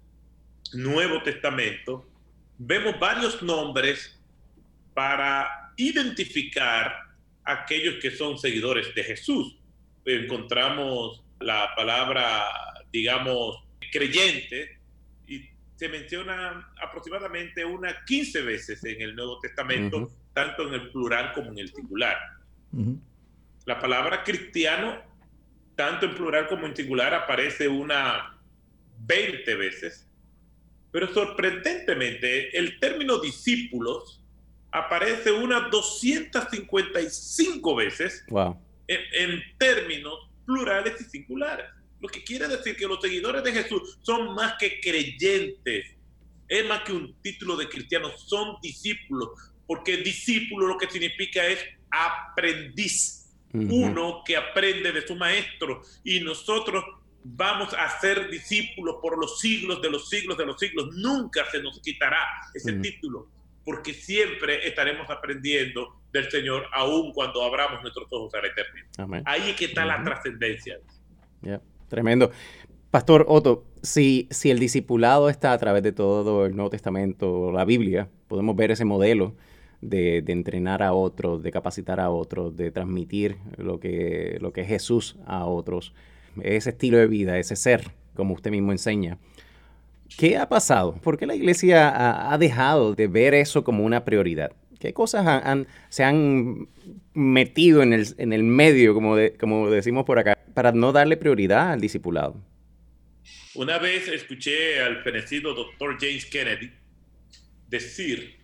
Nuevo 0.74 1.22
Testamento, 1.22 2.10
vemos 2.58 3.00
varios 3.00 3.44
nombres 3.44 4.20
para 4.96 5.61
identificar 5.88 6.94
aquellos 7.44 7.96
que 7.96 8.12
son 8.12 8.38
seguidores 8.38 8.94
de 8.94 9.04
Jesús. 9.04 9.58
Encontramos 10.06 11.24
la 11.40 11.74
palabra, 11.76 12.46
digamos, 12.92 13.64
creyente, 13.92 14.80
y 15.28 15.50
se 15.76 15.90
menciona 15.90 16.72
aproximadamente 16.82 17.66
unas 17.66 17.96
15 18.06 18.42
veces 18.42 18.84
en 18.84 19.02
el 19.02 19.16
Nuevo 19.16 19.40
Testamento, 19.40 20.12
tanto 20.34 20.68
en 20.68 20.76
el 20.76 20.92
plural 20.92 21.34
como 21.34 21.52
en 21.52 21.60
el 21.60 21.74
singular. 21.74 22.18
La 23.66 23.80
palabra 23.80 24.24
cristiano, 24.24 25.02
tanto 25.76 26.06
en 26.06 26.16
plural 26.16 26.48
como 26.48 26.68
en 26.68 26.76
singular, 26.76 27.14
aparece 27.14 27.68
una 27.68 28.38
20 29.00 29.56
veces, 29.56 30.08
pero 30.92 31.08
sorprendentemente 31.14 32.58
el 32.58 32.80
término 32.80 33.20
discípulos 33.20 34.21
aparece 34.72 35.32
unas 35.32 35.70
255 35.70 37.76
veces 37.76 38.26
en, 38.88 39.44
términos 39.58 40.14
plurales 40.46 41.00
y 41.02 41.04
singulares. 41.06 41.66
Lo 42.00 42.08
que 42.08 42.24
quiere 42.24 42.48
decir 42.48 42.76
que 42.76 42.88
los 42.88 43.02
seguidores 43.02 43.44
de 43.44 43.52
Jesús 43.52 44.00
son 44.02 44.34
más 44.34 44.56
que 44.60 44.80
creyentes, 44.82 45.86
es 46.48 46.68
más 46.68 46.84
que 46.84 46.94
un 46.94 47.14
título 47.22 47.56
de 47.56 47.70
cristiano, 47.70 48.10
son 48.18 48.58
discípulos, 48.62 49.30
porque 49.68 49.98
discípulo 49.98 50.68
lo 50.68 50.78
que 50.78 50.90
significa 50.90 51.46
es 51.46 51.60
aprendiz, 51.92 53.18
uno 53.54 54.24
que 54.26 54.38
aprende 54.38 54.94
de 54.94 55.06
su 55.06 55.16
maestro, 55.16 55.82
y 56.04 56.22
nosotros 56.22 56.84
vamos 57.24 57.74
a 57.74 58.00
ser 58.00 58.30
discípulos 58.30 58.96
por 59.02 59.20
los 59.20 59.40
siglos 59.40 59.82
de 59.82 59.92
los 59.92 60.10
siglos 60.10 60.38
de 60.38 60.46
los 60.46 60.60
siglos, 60.60 60.96
nunca 60.96 61.46
se 61.52 61.62
nos 61.62 61.80
quitará 61.82 62.18
ese 62.54 62.74
título 62.74 63.30
porque 63.64 63.94
siempre 63.94 64.68
estaremos 64.68 65.10
aprendiendo 65.10 66.02
del 66.12 66.30
Señor, 66.30 66.66
aun 66.74 67.14
cuando 67.14 67.44
abramos 67.44 67.82
nuestros 67.82 68.08
ojos 68.12 68.34
a 68.34 68.42
la 68.42 68.48
eternidad. 68.48 69.24
Ahí 69.26 69.52
es 69.52 69.56
que 69.56 69.66
está 69.66 69.86
la 69.86 70.04
trascendencia. 70.04 70.80
Tremendo. 71.88 72.32
Pastor 72.90 73.26
Otto, 73.28 73.66
si, 73.82 74.28
si 74.32 74.52
el 74.52 74.60
discipulado 74.60 75.30
está 75.30 75.54
a 75.54 75.58
través 75.58 75.84
de 75.84 75.92
todo 75.92 76.46
el 76.46 76.56
Nuevo 76.56 76.70
Testamento, 76.70 77.52
la 77.52 77.66
Biblia, 77.66 78.10
podemos 78.28 78.56
ver 78.56 78.72
ese 78.72 78.86
modelo 78.86 79.36
de, 79.82 80.24
entrenar 80.28 80.84
a 80.84 80.94
otros, 80.94 81.42
de 81.44 81.52
capacitar 81.52 82.00
a 82.00 82.10
otros, 82.10 82.56
de 82.56 82.72
transmitir 82.72 83.38
lo 83.58 83.80
que, 83.80 84.38
lo 84.42 84.54
que 84.54 84.62
es 84.62 84.68
Jesús 84.68 85.18
a 85.26 85.46
otros, 85.46 85.94
ese 86.42 86.70
estilo 86.72 86.98
de 86.98 87.08
vida, 87.08 87.38
ese 87.38 87.56
ser, 87.56 87.92
como 88.14 88.34
usted 88.34 88.52
mismo 88.52 88.72
enseña. 88.72 89.18
¿Qué 90.18 90.38
ha 90.38 90.48
pasado? 90.48 90.96
¿Por 91.02 91.18
qué 91.18 91.26
la 91.26 91.36
iglesia 91.36 92.32
ha, 92.32 92.38
dejado 92.38 92.94
de 92.94 93.08
ver 93.08 93.34
eso 93.34 93.64
como 93.64 93.84
una 93.84 94.06
prioridad? 94.06 94.52
¿Qué 94.80 94.94
cosas 94.94 95.26
se 95.90 96.04
han 96.04 96.68
metido 97.14 97.84
en 97.84 97.94
el, 97.94 98.44
medio, 98.44 98.94
como, 98.94 99.16
como 99.40 99.70
decimos 99.70 100.06
por 100.06 100.20
acá, 100.20 100.38
para 100.54 100.72
no 100.72 100.92
darle 100.92 101.18
prioridad 101.18 101.72
al 101.72 101.82
discipulado? 101.82 102.36
Una 103.54 103.78
vez 103.80 104.08
escuché 104.08 104.80
al 104.80 105.04
fenecido 105.04 105.54
doctor 105.54 105.98
James 106.00 106.26
Kennedy 106.26 106.72
decir 107.68 108.38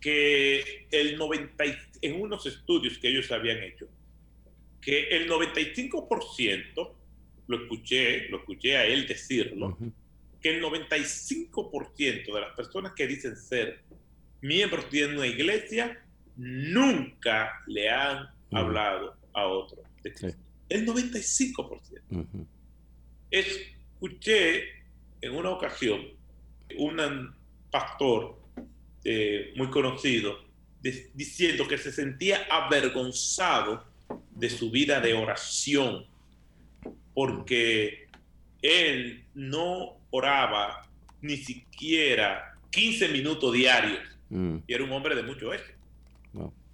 que 0.00 0.86
el 0.90 1.16
90, 1.16 1.64
en 2.02 2.20
unos 2.20 2.46
estudios 2.46 2.98
que 2.98 3.08
ellos 3.08 3.30
habían 3.32 3.62
hecho, 3.62 3.88
que 4.80 5.08
el 5.08 5.28
95%, 5.28 6.94
lo 7.46 7.56
escuché, 7.56 8.28
lo 8.28 8.38
escuché 8.38 8.76
a 8.76 8.86
él 8.86 9.06
decirlo, 9.06 9.76
que 10.40 10.56
el 10.56 10.62
95% 10.62 12.32
de 12.32 12.40
las 12.40 12.54
personas 12.54 12.92
que 12.94 13.06
dicen 13.06 13.36
ser 13.36 13.82
miembros 14.40 14.90
de 14.90 15.06
una 15.06 15.26
iglesia 15.26 16.04
nunca 16.36 17.62
le 17.66 17.90
han 17.90 18.28
hablado 18.52 19.16
a 19.32 19.46
otro 19.46 19.82
El 20.68 20.86
95%. 20.86 22.46
Escuché 23.30 24.62
en 25.20 25.34
una 25.34 25.50
ocasión 25.50 26.00
un 26.78 27.34
pastor 27.70 28.38
eh, 29.04 29.52
muy 29.56 29.68
conocido 29.68 30.46
diciendo 31.14 31.66
que 31.66 31.76
se 31.76 31.90
sentía 31.90 32.46
avergonzado 32.50 33.84
de 34.30 34.48
su 34.48 34.70
vida 34.70 35.00
de 35.00 35.14
oración 35.14 36.06
porque 37.14 38.06
él 38.62 39.24
no 39.34 39.97
oraba 40.10 40.86
ni 41.20 41.36
siquiera 41.36 42.54
15 42.70 43.08
minutos 43.08 43.52
diarios. 43.52 44.00
Mm. 44.30 44.58
Y 44.66 44.72
era 44.72 44.84
un 44.84 44.92
hombre 44.92 45.14
de 45.14 45.22
mucho 45.22 45.52
éxito. 45.52 45.76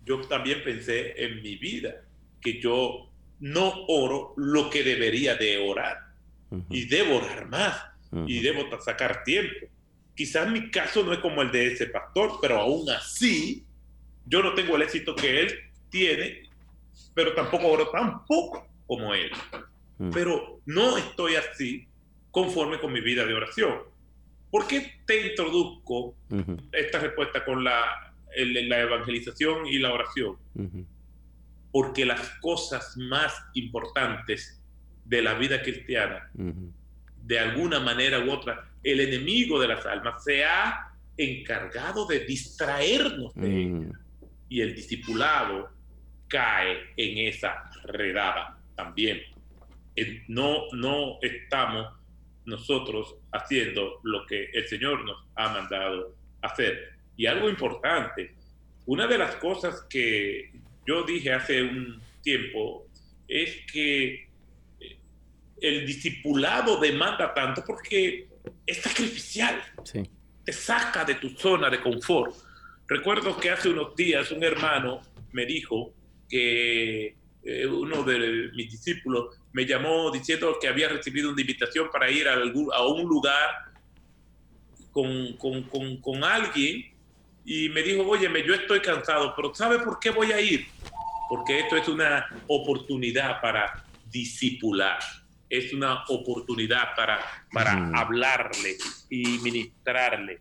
Yo 0.05 0.21
también 0.23 0.63
pensé 0.63 1.25
en 1.25 1.43
mi 1.43 1.57
vida 1.57 2.03
que 2.41 2.61
yo 2.61 3.11
no 3.41 3.87
oro 3.89 4.35
lo 4.37 4.69
que 4.69 4.83
debería 4.83 5.35
de 5.35 5.59
orar. 5.59 5.99
Y 6.69 6.85
debo 6.87 7.17
orar 7.17 7.49
más. 7.49 7.83
Y 8.27 8.41
debo 8.41 8.81
sacar 8.81 9.25
tiempo. 9.25 9.67
Quizás 10.15 10.49
mi 10.49 10.71
caso 10.71 11.03
no 11.03 11.13
es 11.13 11.19
como 11.19 11.43
el 11.43 11.51
de 11.51 11.73
ese 11.73 11.87
pastor, 11.87 12.39
pero 12.41 12.61
aún 12.61 12.89
así 12.91 13.65
yo 14.27 14.43
no 14.43 14.55
tengo 14.55 14.77
el 14.77 14.83
éxito 14.83 15.17
que 15.17 15.41
él 15.41 15.55
tiene, 15.91 16.45
pero 17.15 17.35
tampoco 17.35 17.67
oro 17.67 17.89
tan 17.89 18.25
poco 18.25 18.69
como 18.87 19.13
él. 19.15 19.33
Mm. 19.99 20.11
Pero 20.11 20.61
no 20.67 20.97
estoy 20.97 21.35
así 21.35 21.89
conforme 22.35 22.81
con 22.81 22.93
mi 22.93 23.01
vida 23.01 23.25
de 23.25 23.33
oración. 23.33 23.79
¿Por 24.51 24.67
qué 24.67 24.99
te 25.07 25.29
introduzco 25.29 26.17
esta 26.73 26.99
respuesta 26.99 27.45
con 27.45 27.63
la, 27.63 28.13
la, 28.37 28.81
evangelización 28.81 29.69
y 29.69 29.79
la 29.79 29.93
oración? 29.93 30.37
Porque 31.71 32.05
las 32.05 32.29
cosas 32.41 32.97
más 32.97 33.33
importantes 33.55 34.61
de 35.05 35.23
la 35.23 35.35
vida 35.35 35.63
cristiana, 35.63 36.29
de 37.23 37.39
alguna 37.39 37.79
manera 37.79 38.19
u 38.19 38.33
otra, 38.33 38.69
el 38.83 38.99
enemigo 38.99 39.61
de 39.61 39.69
las 39.69 39.87
almas 39.87 40.25
se 40.25 40.45
ha 40.45 40.93
encargado 41.17 42.05
de 42.07 42.21
distraernos 42.27 43.33
de 43.35 43.63
ella. 43.63 44.01
Y 44.49 44.61
el 44.61 44.75
discipulado 44.75 45.71
cae 46.27 46.79
en 46.97 47.29
esa 47.29 47.71
redada 47.85 48.59
también. 48.75 49.21
No, 50.27 50.65
no 50.73 51.19
estamos 51.23 52.04
nosotros 52.47 53.17
haciendo 53.33 54.01
lo 54.03 54.27
que 54.27 54.51
el 54.53 54.67
Señor 54.69 55.05
nos 55.05 55.17
ha 55.35 55.49
mandado 55.49 56.15
hacer. 56.43 56.95
Y 57.17 57.27
algo 57.27 57.49
importante, 57.49 58.35
una 58.87 59.07
de 59.07 59.19
las 59.19 59.37
cosas 59.37 59.87
que 59.89 60.53
yo 60.87 61.03
dije 61.05 61.33
hace 61.33 61.63
un 61.63 62.01
tiempo 62.23 62.87
es 63.27 63.65
que 63.73 64.29
eh, 64.81 64.99
el 65.61 65.87
discipulado 65.87 66.79
demanda 66.79 67.33
tanto 67.33 67.63
porque 67.67 68.29
es 68.67 68.79
sacrificial. 68.79 69.63
Te 70.45 70.53
saca 70.53 71.05
de 71.05 71.15
tu 71.15 71.31
zona 71.31 71.71
de 71.71 71.81
confort. 71.81 72.35
Recuerdo 72.87 73.39
que 73.39 73.51
hace 73.51 73.71
unos 73.71 73.97
días 73.97 74.31
un 74.31 74.45
hermano 74.45 75.01
me 75.33 75.47
dijo 75.47 75.95
que 76.29 77.17
eh, 77.43 77.67
uno 77.67 78.03
de 78.03 78.51
mis 78.55 78.71
discípulos 78.71 79.37
me 79.55 79.65
llamó 79.65 80.11
diciendo 80.11 80.59
que 80.61 80.67
había 80.67 80.89
recibido 80.89 81.31
una 81.31 81.41
invitación 81.41 81.89
para 81.91 82.11
ir 82.11 82.29
a, 82.29 82.35
a 82.35 82.87
un 82.89 83.09
lugar 83.09 83.73
con, 84.91 85.37
con, 85.37 85.63
con, 85.63 85.97
con, 85.99 86.25
alguien 86.25 86.93
y 87.45 87.69
me 87.69 87.83
dijo, 87.83 88.03
óyeme, 88.03 88.45
yo 88.45 88.53
estoy 88.53 88.81
cansado, 88.81 89.33
pero 89.37 89.55
¿sabe 89.55 89.79
por 89.79 90.01
qué 90.01 90.11
voy 90.11 90.33
a 90.33 90.41
ir? 90.41 90.67
Porque 91.29 91.61
esto 91.61 91.77
es 91.77 91.87
una 91.87 92.27
oportunidad 92.49 93.41
para 93.41 93.85
discipular, 94.11 94.99
es 95.49 95.73
una 95.73 96.03
oportunidad 96.09 96.97
para, 96.97 97.21
para 97.53 97.91
hablarle 97.95 98.77
y 99.09 99.39
ministrarle 99.39 100.41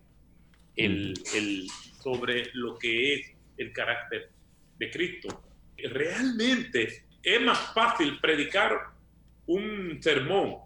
el, 0.74 1.14
el, 1.34 1.68
sobre 2.02 2.50
lo 2.54 2.76
que 2.76 3.14
es 3.14 3.32
el 3.58 3.72
carácter 3.72 4.32
de 4.76 4.90
Cristo. 4.90 5.44
Realmente 5.76 7.04
es 7.22 7.40
más 7.40 7.72
fácil 7.72 8.18
predicar 8.18 8.93
un 9.46 9.98
sermón 10.02 10.56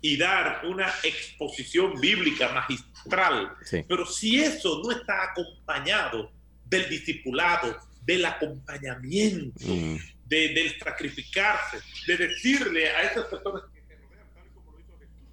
y 0.00 0.16
dar 0.16 0.62
una 0.66 0.88
exposición 1.02 2.00
bíblica 2.00 2.52
magistral, 2.52 3.54
pero 3.88 4.06
si 4.06 4.40
eso 4.40 4.80
no 4.84 4.92
está 4.92 5.32
acompañado 5.32 6.30
del 6.64 6.88
discipulado, 6.88 7.76
del 8.02 8.24
acompañamiento, 8.24 9.66
mm. 9.66 9.96
de, 10.26 10.48
del 10.54 10.78
sacrificarse, 10.78 11.78
de 12.06 12.16
decirle 12.16 12.88
a 12.90 13.02
esas 13.02 13.26
personas 13.26 13.62
que 13.72 13.80
se 13.80 13.96
rodean 13.96 14.28
tal 14.34 14.48
como 14.54 14.72
lo 14.72 14.80
hizo 14.80 14.96
Jesús, 14.98 15.26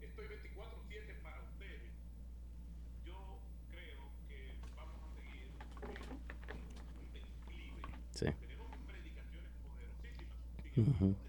estoy 0.00 0.24
24-7 0.26 1.22
para 1.22 1.42
ustedes, 1.42 1.92
yo 3.04 3.40
creo 3.70 4.10
que 4.26 4.70
vamos 4.76 5.00
a 5.04 5.14
seguir 5.14 5.50
un 5.82 7.12
declive. 7.12 7.80
Sí. 8.12 8.26
Tenemos 8.40 8.76
predicaciones 8.86 9.50
poderosísimas. 9.62 11.23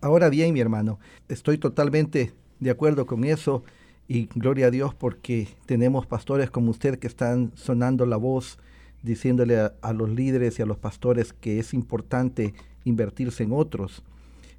Ahora 0.00 0.28
bien, 0.28 0.52
mi 0.52 0.60
hermano, 0.60 1.00
estoy 1.28 1.58
totalmente 1.58 2.32
de 2.60 2.70
acuerdo 2.70 3.06
con 3.06 3.24
eso 3.24 3.64
y 4.06 4.26
gloria 4.34 4.66
a 4.66 4.70
Dios 4.70 4.94
porque 4.94 5.48
tenemos 5.66 6.06
pastores 6.06 6.50
como 6.50 6.70
usted 6.70 6.98
que 6.98 7.06
están 7.06 7.52
sonando 7.56 8.06
la 8.06 8.16
voz, 8.16 8.58
diciéndole 9.02 9.58
a, 9.58 9.92
los 9.92 10.10
líderes 10.10 10.58
y 10.58 10.62
a 10.62 10.66
los 10.66 10.78
pastores 10.78 11.32
que 11.32 11.58
es 11.58 11.74
importante 11.74 12.54
invertirse 12.84 13.42
en 13.42 13.52
otros. 13.52 14.02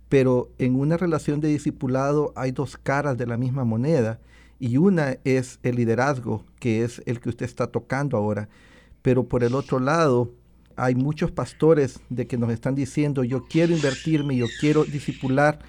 Pero 0.10 0.50
en 0.60 0.76
una 0.76 0.98
relación 0.98 1.42
de 1.42 1.48
discipulado 1.48 2.32
hay 2.36 2.52
dos 2.52 2.78
caras 2.78 3.18
de 3.18 3.26
la 3.26 3.38
misma 3.38 3.64
moneda 3.64 4.20
y 4.60 4.78
una 4.78 5.18
es 5.24 5.60
el 5.64 5.76
liderazgo, 5.76 6.44
que 6.60 6.84
es 6.84 7.02
el 7.06 7.20
que 7.20 7.30
usted 7.30 7.46
está 7.46 7.68
tocando 7.68 8.18
ahora. 8.18 8.48
Pero 9.02 9.26
por 9.26 9.44
el 9.44 9.56
otro 9.56 9.80
lado, 9.80 10.32
hay 10.76 10.96
muchos 10.96 11.32
pastores 11.32 12.00
de 12.10 12.28
que 12.28 12.38
nos 12.38 12.52
están 12.52 12.76
diciendo, 12.76 13.24
yo 13.24 13.46
quiero 13.46 13.74
invertirme, 13.74 14.36
yo 14.36 14.48
quiero 14.60 14.84
discipular, 14.84 15.60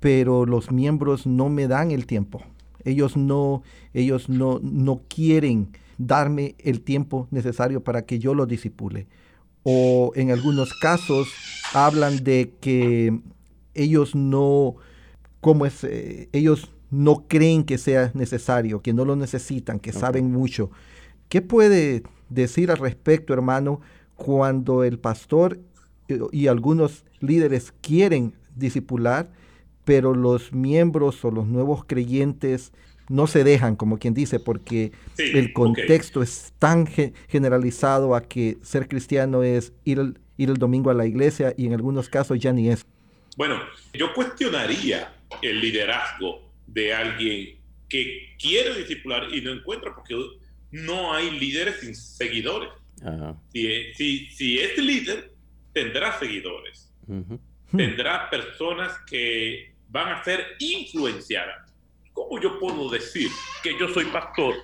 pero 0.00 0.46
los 0.46 0.70
miembros 0.70 1.26
no 1.26 1.48
me 1.48 1.68
dan 1.68 1.90
el 1.90 2.06
tiempo. 2.06 2.42
Ellos 2.84 3.16
no, 3.16 3.62
ellos 3.94 4.28
no, 4.28 4.60
no 4.62 5.02
quieren 5.08 5.68
darme 5.98 6.54
el 6.58 6.82
tiempo 6.82 7.26
necesario 7.30 7.82
para 7.82 8.02
que 8.02 8.18
yo 8.18 8.34
lo 8.34 8.46
disipule. 8.46 9.06
O 9.68 10.12
en 10.14 10.30
algunos 10.30 10.72
casos 10.74 11.28
hablan 11.74 12.22
de 12.22 12.52
que 12.60 13.18
ellos 13.74 14.14
no, 14.14 14.76
como 15.40 15.66
es, 15.66 15.82
eh, 15.82 16.28
ellos 16.32 16.70
no 16.92 17.26
creen 17.26 17.64
que 17.64 17.76
sea 17.76 18.12
necesario, 18.14 18.80
que 18.80 18.92
no 18.92 19.04
lo 19.04 19.16
necesitan, 19.16 19.80
que 19.80 19.92
saben 19.92 20.30
mucho. 20.30 20.70
¿Qué 21.28 21.42
puede 21.42 22.04
decir 22.28 22.70
al 22.70 22.78
respecto, 22.78 23.34
hermano? 23.34 23.80
cuando 24.16 24.82
el 24.82 24.98
pastor 24.98 25.60
y 26.32 26.46
algunos 26.46 27.04
líderes 27.20 27.72
quieren 27.80 28.34
discipular, 28.54 29.30
pero 29.84 30.14
los 30.14 30.52
miembros 30.52 31.24
o 31.24 31.30
los 31.30 31.46
nuevos 31.46 31.84
creyentes 31.84 32.72
no 33.08 33.26
se 33.26 33.44
dejan, 33.44 33.76
como 33.76 33.98
quien 33.98 34.14
dice, 34.14 34.40
porque 34.40 34.92
el 35.18 35.52
contexto 35.52 36.22
es 36.22 36.52
tan 36.58 36.86
generalizado 37.28 38.14
a 38.14 38.22
que 38.22 38.58
ser 38.62 38.88
cristiano 38.88 39.42
es 39.42 39.72
ir 39.84 39.98
el, 39.98 40.18
ir 40.36 40.50
el 40.50 40.56
domingo 40.56 40.90
a 40.90 40.94
la 40.94 41.06
iglesia 41.06 41.54
y 41.56 41.66
en 41.66 41.74
algunos 41.74 42.08
casos 42.08 42.38
ya 42.38 42.52
ni 42.52 42.68
es. 42.68 42.84
Bueno, 43.36 43.60
yo 43.92 44.12
cuestionaría 44.14 45.14
el 45.42 45.60
liderazgo 45.60 46.50
de 46.66 46.94
alguien 46.94 47.58
que 47.88 48.34
quiere 48.38 48.74
discipular 48.78 49.32
y 49.32 49.40
no 49.40 49.52
encuentra 49.52 49.94
porque 49.94 50.16
no 50.70 51.12
hay 51.12 51.30
líderes 51.38 51.80
sin 51.80 51.94
seguidores. 51.94 52.70
Si, 53.52 53.94
si, 53.94 54.30
si, 54.30 54.58
es 54.58 54.78
líder, 54.78 55.32
tendrá 55.72 56.18
seguidores, 56.18 56.90
tendrá 57.70 58.30
personas 58.30 58.92
que 59.06 59.74
van 59.88 60.14
a 60.14 60.24
ser 60.24 60.56
influenciadas. 60.58 61.65
¿Cómo 62.16 62.40
yo 62.40 62.58
puedo 62.58 62.88
decir 62.88 63.30
que 63.62 63.78
yo 63.78 63.88
soy 63.90 64.06
pastor 64.06 64.54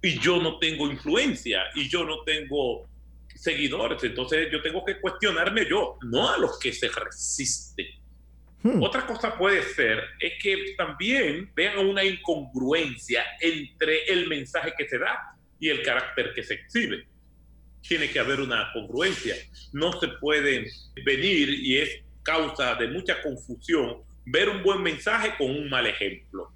y 0.00 0.16
yo 0.20 0.40
no 0.40 0.60
tengo 0.60 0.86
influencia 0.86 1.64
y 1.74 1.88
yo 1.88 2.04
no 2.04 2.22
tengo 2.22 2.88
seguidores? 3.34 4.04
Entonces 4.04 4.48
yo 4.52 4.62
tengo 4.62 4.84
que 4.84 5.00
cuestionarme 5.00 5.66
yo, 5.68 5.98
no 6.02 6.30
a 6.30 6.38
los 6.38 6.56
que 6.60 6.72
se 6.72 6.88
resisten. 6.88 7.86
Hmm. 8.62 8.80
Otra 8.80 9.04
cosa 9.08 9.36
puede 9.36 9.62
ser 9.62 10.04
es 10.20 10.34
que 10.40 10.76
también 10.78 11.50
vean 11.56 11.84
una 11.84 12.04
incongruencia 12.04 13.24
entre 13.40 14.04
el 14.04 14.28
mensaje 14.28 14.72
que 14.78 14.88
se 14.88 14.96
da 14.96 15.36
y 15.58 15.70
el 15.70 15.82
carácter 15.82 16.32
que 16.32 16.44
se 16.44 16.54
exhibe 16.54 17.08
tiene 17.86 18.08
que 18.08 18.20
haber 18.20 18.40
una 18.40 18.70
congruencia. 18.72 19.34
No 19.72 19.98
se 19.98 20.06
puede 20.20 20.70
venir 21.04 21.48
y 21.50 21.78
es 21.78 22.04
causa 22.22 22.76
de 22.76 22.86
mucha 22.86 23.20
confusión 23.20 24.04
ver 24.26 24.48
un 24.48 24.62
buen 24.62 24.80
mensaje 24.80 25.34
con 25.36 25.50
un 25.50 25.68
mal 25.68 25.88
ejemplo. 25.88 26.53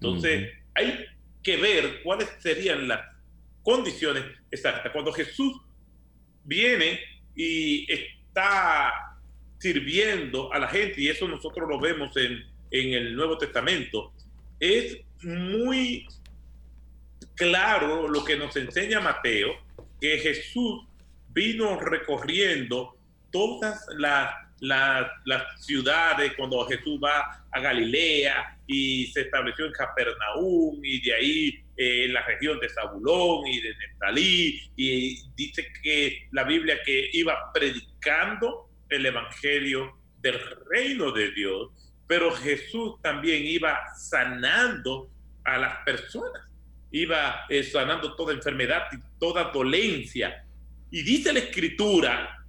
Entonces, 0.00 0.50
hay 0.74 1.06
que 1.42 1.56
ver 1.56 2.02
cuáles 2.02 2.28
serían 2.40 2.88
las 2.88 3.00
condiciones 3.62 4.24
exactas. 4.50 4.92
Cuando 4.92 5.12
Jesús 5.12 5.60
viene 6.44 7.00
y 7.34 7.90
está 7.92 8.92
sirviendo 9.58 10.52
a 10.52 10.58
la 10.58 10.68
gente, 10.68 11.00
y 11.00 11.08
eso 11.08 11.26
nosotros 11.26 11.68
lo 11.68 11.80
vemos 11.80 12.16
en, 12.16 12.44
en 12.70 12.92
el 12.94 13.16
Nuevo 13.16 13.38
Testamento, 13.38 14.12
es 14.60 14.98
muy 15.22 16.06
claro 17.34 18.08
lo 18.08 18.24
que 18.24 18.36
nos 18.36 18.54
enseña 18.56 19.00
Mateo, 19.00 19.52
que 20.00 20.18
Jesús 20.18 20.86
vino 21.28 21.78
recorriendo 21.78 22.96
todas 23.30 23.86
las, 23.96 24.34
ciudades 25.60 26.32
cuando 26.36 26.64
Jesús 26.66 26.98
va 27.02 27.44
a 27.50 27.60
Galilea 27.60 28.57
y 28.68 29.08
se 29.08 29.22
estableció 29.22 29.66
en 29.66 29.72
Capernaum 29.72 30.78
y 30.84 31.00
de 31.00 31.14
ahí 31.14 31.48
eh, 31.76 32.04
en 32.04 32.12
la 32.12 32.24
región 32.24 32.60
de 32.60 32.68
Zabulón 32.68 33.48
y 33.48 33.60
de 33.60 33.74
Neftalí 33.74 34.70
y 34.76 35.20
dice 35.34 35.66
que 35.82 36.28
la 36.30 36.44
Biblia 36.44 36.78
que 36.84 37.10
iba 37.12 37.34
predicando 37.52 38.68
el 38.88 39.04
evangelio 39.06 39.98
del 40.20 40.38
reino 40.70 41.10
de 41.10 41.32
Dios, 41.32 41.70
pero 42.06 42.30
Jesús 42.30 43.00
también 43.02 43.44
iba 43.44 43.76
sanando 43.96 45.10
a 45.44 45.58
las 45.58 45.78
personas 45.84 46.48
iba 46.90 47.44
eh, 47.48 47.62
sanando 47.62 48.14
toda 48.16 48.32
enfermedad 48.32 48.84
y 48.92 48.96
toda 49.18 49.50
dolencia. 49.50 50.44
Y 50.90 51.02
dice 51.02 51.32
la 51.32 51.40
escritura 51.40 52.44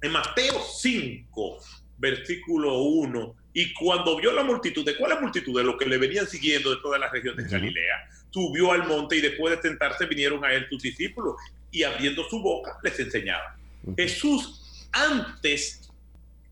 en 0.00 0.12
Mateo 0.12 0.60
5, 0.60 1.58
versículo 1.98 2.78
1, 2.82 3.36
y 3.54 3.72
cuando 3.74 4.16
vio 4.16 4.32
la 4.32 4.44
multitud, 4.44 4.84
¿de 4.84 4.96
cuál 4.96 5.10
la 5.10 5.20
multitud? 5.20 5.56
De 5.56 5.64
los 5.64 5.76
que 5.76 5.86
le 5.86 5.98
venían 5.98 6.26
siguiendo 6.26 6.70
de 6.74 6.80
todas 6.80 6.98
las 6.98 7.12
regiones 7.12 7.44
de 7.44 7.50
Galilea, 7.50 8.08
subió 8.30 8.72
al 8.72 8.86
monte 8.86 9.16
y 9.16 9.20
después 9.20 9.56
de 9.56 9.68
sentarse 9.68 10.06
vinieron 10.06 10.44
a 10.44 10.52
él 10.52 10.66
sus 10.70 10.82
discípulos 10.82 11.36
y 11.70 11.82
abriendo 11.82 12.28
su 12.28 12.40
boca 12.40 12.78
les 12.82 12.98
enseñaba. 12.98 13.56
Jesús 13.96 14.88
antes 14.92 15.90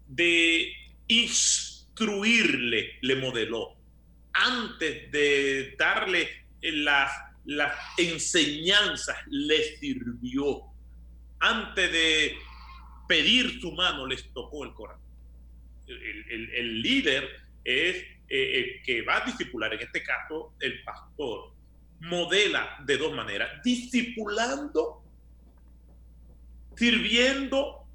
de 0.09 0.73
instruirle, 1.09 2.99
le 3.01 3.17
modeló. 3.17 3.75
Antes 4.33 5.11
de 5.11 5.75
darle 5.79 6.29
las 6.63 7.11
las 7.45 7.75
enseñanzas 7.97 9.17
le 9.29 9.77
sirvió. 9.79 10.63
Antes 11.41 11.91
de 11.91 12.37
pedir 13.09 13.61
su 13.61 13.73
mano, 13.73 14.07
les 14.07 14.33
tocó 14.33 14.65
el 14.65 14.73
corazón. 14.75 15.03
El, 15.91 16.83
líder 16.83 17.29
es 17.65 17.97
eh, 18.29 18.79
el 18.79 18.83
que 18.83 19.03
va 19.03 19.19
a 19.19 19.27
discipular, 19.27 19.73
en 19.75 19.81
este 19.81 20.03
caso 20.03 20.55
el 20.61 20.83
pastor, 20.83 21.53
modela 22.01 22.77
de 22.85 22.97
dos 22.97 23.15
maneras, 23.15 23.63
discipulando, 23.63 25.03
sirviendo, 26.77 27.87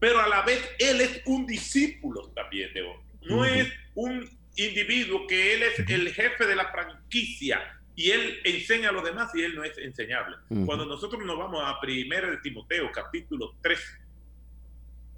pero 0.00 0.20
a 0.20 0.28
la 0.28 0.42
vez 0.42 0.68
él 0.78 1.00
es 1.00 1.22
un 1.26 1.46
discípulo 1.46 2.30
también 2.30 2.72
de 2.74 2.82
otro. 2.82 3.02
No 3.22 3.44
es 3.44 3.72
un 3.94 4.28
individuo 4.56 5.26
que 5.26 5.54
él 5.54 5.62
es 5.62 5.78
el 5.88 6.12
jefe 6.12 6.46
de 6.46 6.56
la 6.56 6.70
franquicia, 6.70 7.78
y 7.98 8.12
él 8.12 8.38
enseña 8.44 8.90
a 8.90 8.92
los 8.92 9.02
demás 9.02 9.28
y 9.34 9.42
él 9.42 9.56
no 9.56 9.64
es 9.64 9.76
enseñable. 9.76 10.36
Cuando 10.66 10.86
nosotros 10.86 11.20
nos 11.24 11.36
vamos 11.36 11.60
a 11.64 11.80
1 11.82 12.30
de 12.30 12.36
Timoteo, 12.44 12.92
capítulo 12.92 13.56
3, 13.60 13.80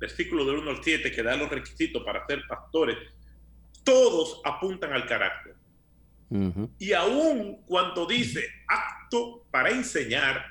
versículo 0.00 0.44
del 0.46 0.56
1 0.56 0.70
al 0.70 0.82
7, 0.82 1.12
que 1.12 1.22
da 1.22 1.36
los 1.36 1.50
requisitos 1.50 2.02
para 2.02 2.26
ser 2.26 2.42
pastores, 2.48 2.96
todos 3.84 4.40
apuntan 4.44 4.92
al 4.92 5.06
carácter. 5.06 5.54
Y 6.78 6.92
aún 6.92 7.62
cuando 7.66 8.06
dice 8.06 8.48
acto 8.68 9.44
para 9.50 9.70
enseñar, 9.70 10.44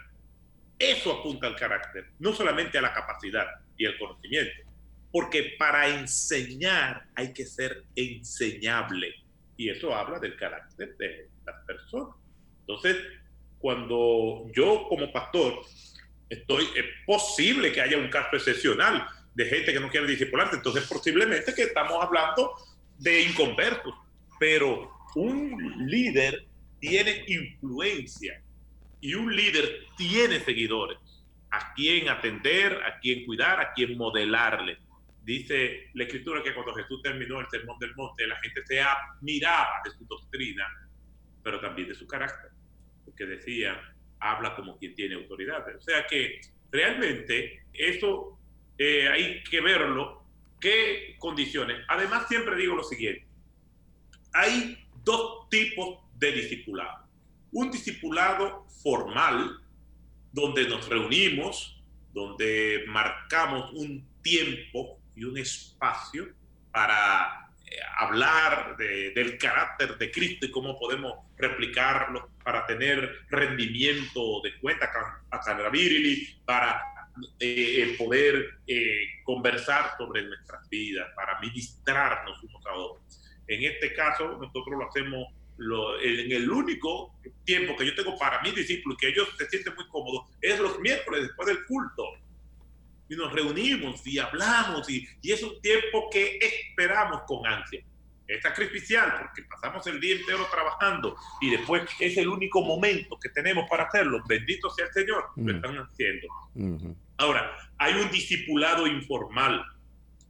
eso 0.77 1.19
apunta 1.19 1.47
al 1.47 1.55
carácter, 1.55 2.11
no 2.19 2.33
solamente 2.33 2.77
a 2.77 2.81
la 2.81 2.93
capacidad 2.93 3.45
y 3.77 3.85
el 3.85 3.97
conocimiento, 3.97 4.69
porque 5.11 5.55
para 5.57 5.87
enseñar 5.87 7.05
hay 7.15 7.33
que 7.33 7.45
ser 7.45 7.85
enseñable. 7.95 9.15
Y 9.55 9.69
eso 9.69 9.95
habla 9.95 10.19
del 10.19 10.35
carácter 10.35 10.95
de 10.97 11.29
las 11.45 11.65
personas. 11.65 12.15
Entonces, 12.61 12.97
cuando 13.57 14.47
yo 14.53 14.85
como 14.89 15.11
pastor 15.11 15.61
estoy, 16.29 16.65
es 16.75 16.85
posible 17.05 17.71
que 17.71 17.81
haya 17.81 17.97
un 17.97 18.09
caso 18.09 18.35
excepcional 18.35 19.07
de 19.39 19.45
gente 19.45 19.71
que 19.71 19.79
no 19.79 19.89
quiere 19.89 20.05
discipularse, 20.05 20.57
entonces 20.57 20.85
posiblemente 20.85 21.53
que 21.55 21.63
estamos 21.63 22.03
hablando 22.03 22.55
de 22.97 23.21
inconversos, 23.21 23.95
pero 24.37 24.91
un 25.15 25.87
líder 25.87 26.45
tiene 26.81 27.23
influencia 27.25 28.43
y 28.99 29.13
un 29.13 29.33
líder 29.33 29.85
tiene 29.95 30.41
seguidores 30.41 30.97
a 31.51 31.73
quien 31.73 32.09
atender, 32.09 32.83
a 32.83 32.99
quien 32.99 33.25
cuidar, 33.25 33.61
a 33.61 33.71
quien 33.71 33.97
modelarle. 33.97 34.77
Dice 35.23 35.87
la 35.93 36.03
escritura 36.03 36.43
que 36.43 36.53
cuando 36.53 36.73
Jesús 36.73 37.01
terminó 37.01 37.39
el 37.39 37.47
sermón 37.49 37.79
del 37.79 37.95
monte, 37.95 38.27
la 38.27 38.35
gente 38.41 38.61
se 38.65 38.81
admiraba 38.81 39.81
de 39.85 39.91
su 39.91 40.05
doctrina, 40.05 40.67
pero 41.41 41.61
también 41.61 41.87
de 41.87 41.95
su 41.95 42.05
carácter, 42.05 42.51
porque 43.05 43.25
decía, 43.25 43.79
habla 44.19 44.53
como 44.57 44.77
quien 44.77 44.93
tiene 44.95 45.15
autoridad. 45.15 45.63
O 45.77 45.81
sea 45.81 46.05
que 46.05 46.41
realmente 46.73 47.63
eso 47.71 48.38
eh, 48.79 49.09
hay 49.09 49.43
que 49.43 49.59
verlo, 49.59 50.23
qué 50.59 51.17
condiciones. 51.19 51.83
Además, 51.89 52.27
siempre 52.29 52.55
digo 52.55 52.75
lo 52.75 52.83
siguiente, 52.83 53.27
hay 54.31 54.81
dos 55.03 55.49
tipos 55.49 55.99
de 56.15 56.31
discipulado. 56.31 57.05
Un 57.51 57.71
discipulado 57.71 58.65
formal, 58.81 59.59
donde 60.31 60.67
nos 60.69 60.87
reunimos, 60.87 61.83
donde 62.13 62.85
marcamos 62.87 63.71
un 63.73 64.07
tiempo 64.21 64.97
y 65.13 65.25
un 65.25 65.37
espacio 65.37 66.29
para 66.71 67.51
eh, 67.65 67.75
hablar 67.97 68.77
del 68.77 69.37
carácter 69.37 69.97
de 69.97 70.09
Cristo 70.09 70.45
y 70.45 70.51
cómo 70.51 70.79
podemos 70.79 71.15
replicarlo 71.37 72.29
para 72.43 72.65
tener 72.65 73.25
rendimiento 73.29 74.41
de 74.41 74.57
cuenta 74.59 74.89
a 75.31 75.41
para 76.45 76.98
eh, 77.39 77.95
poder 77.97 78.59
eh, 78.67 79.01
conversar 79.23 79.91
sobre 79.97 80.23
nuestras 80.23 80.67
vidas, 80.69 81.07
para 81.15 81.39
ministrarnos 81.39 82.43
unos 82.43 82.65
a 82.65 82.73
otros. 82.73 83.21
En 83.47 83.63
este 83.63 83.93
caso, 83.93 84.37
nosotros 84.37 84.77
lo 84.77 84.87
hacemos 84.87 85.27
en 86.01 86.31
el 86.31 86.49
único 86.49 87.13
tiempo 87.43 87.75
que 87.75 87.85
yo 87.85 87.93
tengo 87.93 88.17
para 88.17 88.41
mis 88.41 88.55
discípulos, 88.55 88.97
que 88.97 89.09
ellos 89.09 89.27
se 89.37 89.49
sienten 89.49 89.75
muy 89.75 89.87
cómodos, 89.89 90.29
es 90.39 90.57
los 90.57 90.79
miércoles 90.79 91.23
después 91.23 91.47
del 91.47 91.65
culto. 91.65 92.03
Y 93.09 93.15
nos 93.15 93.33
reunimos 93.33 94.05
y 94.05 94.19
hablamos 94.19 94.89
y, 94.89 95.05
y 95.21 95.31
es 95.31 95.43
un 95.43 95.59
tiempo 95.61 96.09
que 96.11 96.37
esperamos 96.37 97.23
con 97.27 97.45
ansia. 97.45 97.83
Es 98.29 98.43
sacrificial 98.43 99.15
porque 99.19 99.41
pasamos 99.49 99.85
el 99.87 99.99
día 99.99 100.15
entero 100.15 100.45
trabajando 100.51 101.17
y 101.41 101.49
después 101.49 101.83
es 101.99 102.15
el 102.15 102.27
único 102.27 102.61
momento 102.61 103.17
que 103.19 103.29
tenemos 103.29 103.67
para 103.67 103.85
hacerlo. 103.85 104.23
Bendito 104.27 104.69
sea 104.69 104.85
el 104.85 104.93
Señor, 104.93 105.25
lo 105.35 105.55
están 105.55 105.75
haciendo. 105.77 106.27
Ahora, 107.17 107.57
hay 107.79 107.95
un 107.95 108.11
discipulado 108.11 108.85
informal. 108.85 109.65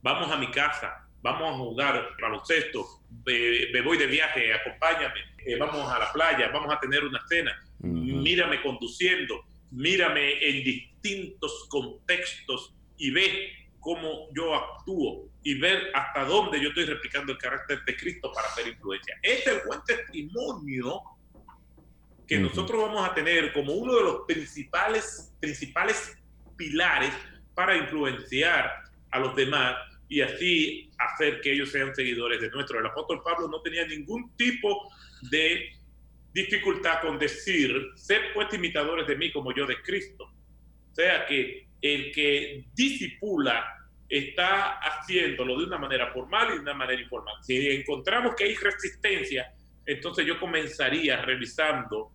Vamos 0.01 0.31
a 0.31 0.37
mi 0.37 0.49
casa, 0.49 1.09
vamos 1.21 1.53
a 1.53 1.57
jugar 1.57 2.09
baloncesto, 2.21 2.87
me 3.25 3.81
voy 3.81 3.97
de 3.97 4.07
viaje, 4.07 4.53
acompáñame, 4.53 5.19
eh, 5.45 5.57
vamos 5.57 5.91
a 5.91 5.99
la 5.99 6.13
playa, 6.13 6.49
vamos 6.53 6.73
a 6.73 6.79
tener 6.79 7.03
una 7.03 7.19
cena, 7.27 7.51
mírame 7.79 8.61
conduciendo, 8.61 9.43
mírame 9.71 10.41
en 10.41 10.63
distintos 10.63 11.67
contextos 11.69 12.73
y 12.97 13.11
ve 13.11 13.51
cómo 13.79 14.27
yo 14.35 14.55
actúo 14.55 15.29
y 15.43 15.59
ver 15.59 15.91
hasta 15.93 16.25
dónde 16.25 16.61
yo 16.61 16.69
estoy 16.69 16.85
replicando 16.85 17.31
el 17.31 17.37
carácter 17.37 17.83
de 17.85 17.95
Cristo 17.95 18.31
para 18.33 18.47
hacer 18.47 18.67
influencia. 18.67 19.15
Este 19.21 19.49
es 19.49 19.57
el 19.57 19.67
buen 19.67 19.79
testimonio 19.85 21.01
que 22.27 22.39
nosotros 22.39 22.81
vamos 22.81 23.09
a 23.09 23.13
tener 23.13 23.51
como 23.53 23.73
uno 23.73 23.95
de 23.95 24.03
los 24.03 24.21
principales, 24.27 25.33
principales 25.39 26.15
pilares 26.57 27.11
para 27.55 27.75
influenciar 27.75 28.71
a 29.11 29.19
los 29.19 29.35
demás 29.35 29.75
y 30.07 30.21
así 30.21 30.91
hacer 30.97 31.41
que 31.41 31.53
ellos 31.53 31.71
sean 31.71 31.95
seguidores 31.95 32.41
de 32.41 32.49
nuestro. 32.49 32.79
El 32.79 32.85
apóstol 32.85 33.21
Pablo 33.23 33.47
no 33.47 33.61
tenía 33.61 33.85
ningún 33.87 34.35
tipo 34.35 34.91
de 35.31 35.71
dificultad 36.33 37.01
con 37.01 37.17
decir, 37.17 37.73
ser 37.95 38.33
pues 38.33 38.53
imitadores 38.53 39.07
de 39.07 39.15
mí 39.15 39.31
como 39.31 39.53
yo 39.53 39.65
de 39.65 39.81
Cristo. 39.81 40.25
O 40.25 40.95
sea 40.95 41.25
que 41.25 41.68
el 41.81 42.11
que 42.11 42.65
disipula 42.73 43.63
está 44.07 44.79
haciéndolo 44.79 45.59
de 45.59 45.65
una 45.65 45.77
manera 45.77 46.11
formal 46.11 46.49
y 46.51 46.55
de 46.55 46.59
una 46.61 46.73
manera 46.73 47.01
informal. 47.01 47.35
Si 47.41 47.69
encontramos 47.69 48.35
que 48.35 48.45
hay 48.45 48.55
resistencia, 48.55 49.53
entonces 49.85 50.25
yo 50.25 50.39
comenzaría 50.39 51.21
revisando 51.21 52.11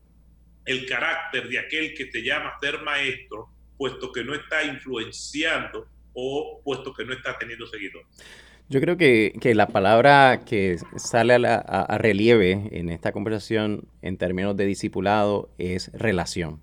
el 0.65 0.87
carácter 0.87 1.49
de 1.49 1.59
aquel 1.59 1.95
que 1.95 2.07
te 2.07 2.23
llama 2.23 2.55
ser 2.61 2.83
maestro, 2.83 3.49
puesto 3.77 4.11
que 4.13 4.25
no 4.25 4.35
está 4.35 4.65
influenciando 4.65 5.87
o 6.15 6.61
puesto 6.65 6.93
que 6.93 7.05
no 7.05 7.13
está 7.13 7.37
teniendo 7.39 7.67
seguidores. 7.67 8.09
Yo 8.69 8.81
creo 8.81 8.97
que, 8.97 9.55
la 9.55 9.69
palabra 9.69 10.45
que 10.47 10.79
sale 10.97 11.35
a, 11.35 11.99
relieve 11.99 12.69
en 12.73 12.89
esta 12.89 13.13
conversación 13.13 13.89
en 14.01 14.17
términos 14.17 14.57
de 14.57 14.65
discipulado 14.65 15.51
es 15.59 15.93
relación. 15.93 16.63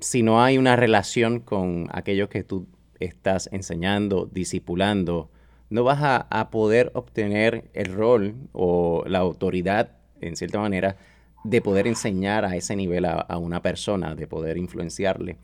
Si 0.00 0.22
no 0.22 0.42
hay 0.42 0.58
una 0.58 0.76
relación 0.76 1.40
con 1.40 1.88
aquellos 1.92 2.28
que 2.28 2.42
tú 2.42 2.66
estás 3.00 3.48
enseñando, 3.52 4.28
discipulando, 4.30 5.30
no 5.70 5.84
vas 5.84 6.00
a, 6.02 6.50
poder 6.50 6.90
obtener 6.94 7.70
el 7.74 7.92
rol 7.92 8.34
o 8.52 9.04
la 9.06 9.18
autoridad, 9.20 9.92
en 10.20 10.36
cierta 10.36 10.58
manera, 10.58 10.96
de 11.44 11.62
poder 11.62 11.86
enseñar 11.86 12.44
a 12.44 12.56
ese 12.56 12.76
nivel 12.76 13.04
a, 13.04 13.38
una 13.38 13.62
persona, 13.62 14.14
de 14.14 14.26
poder 14.26 14.58
influenciarle. 14.58 15.36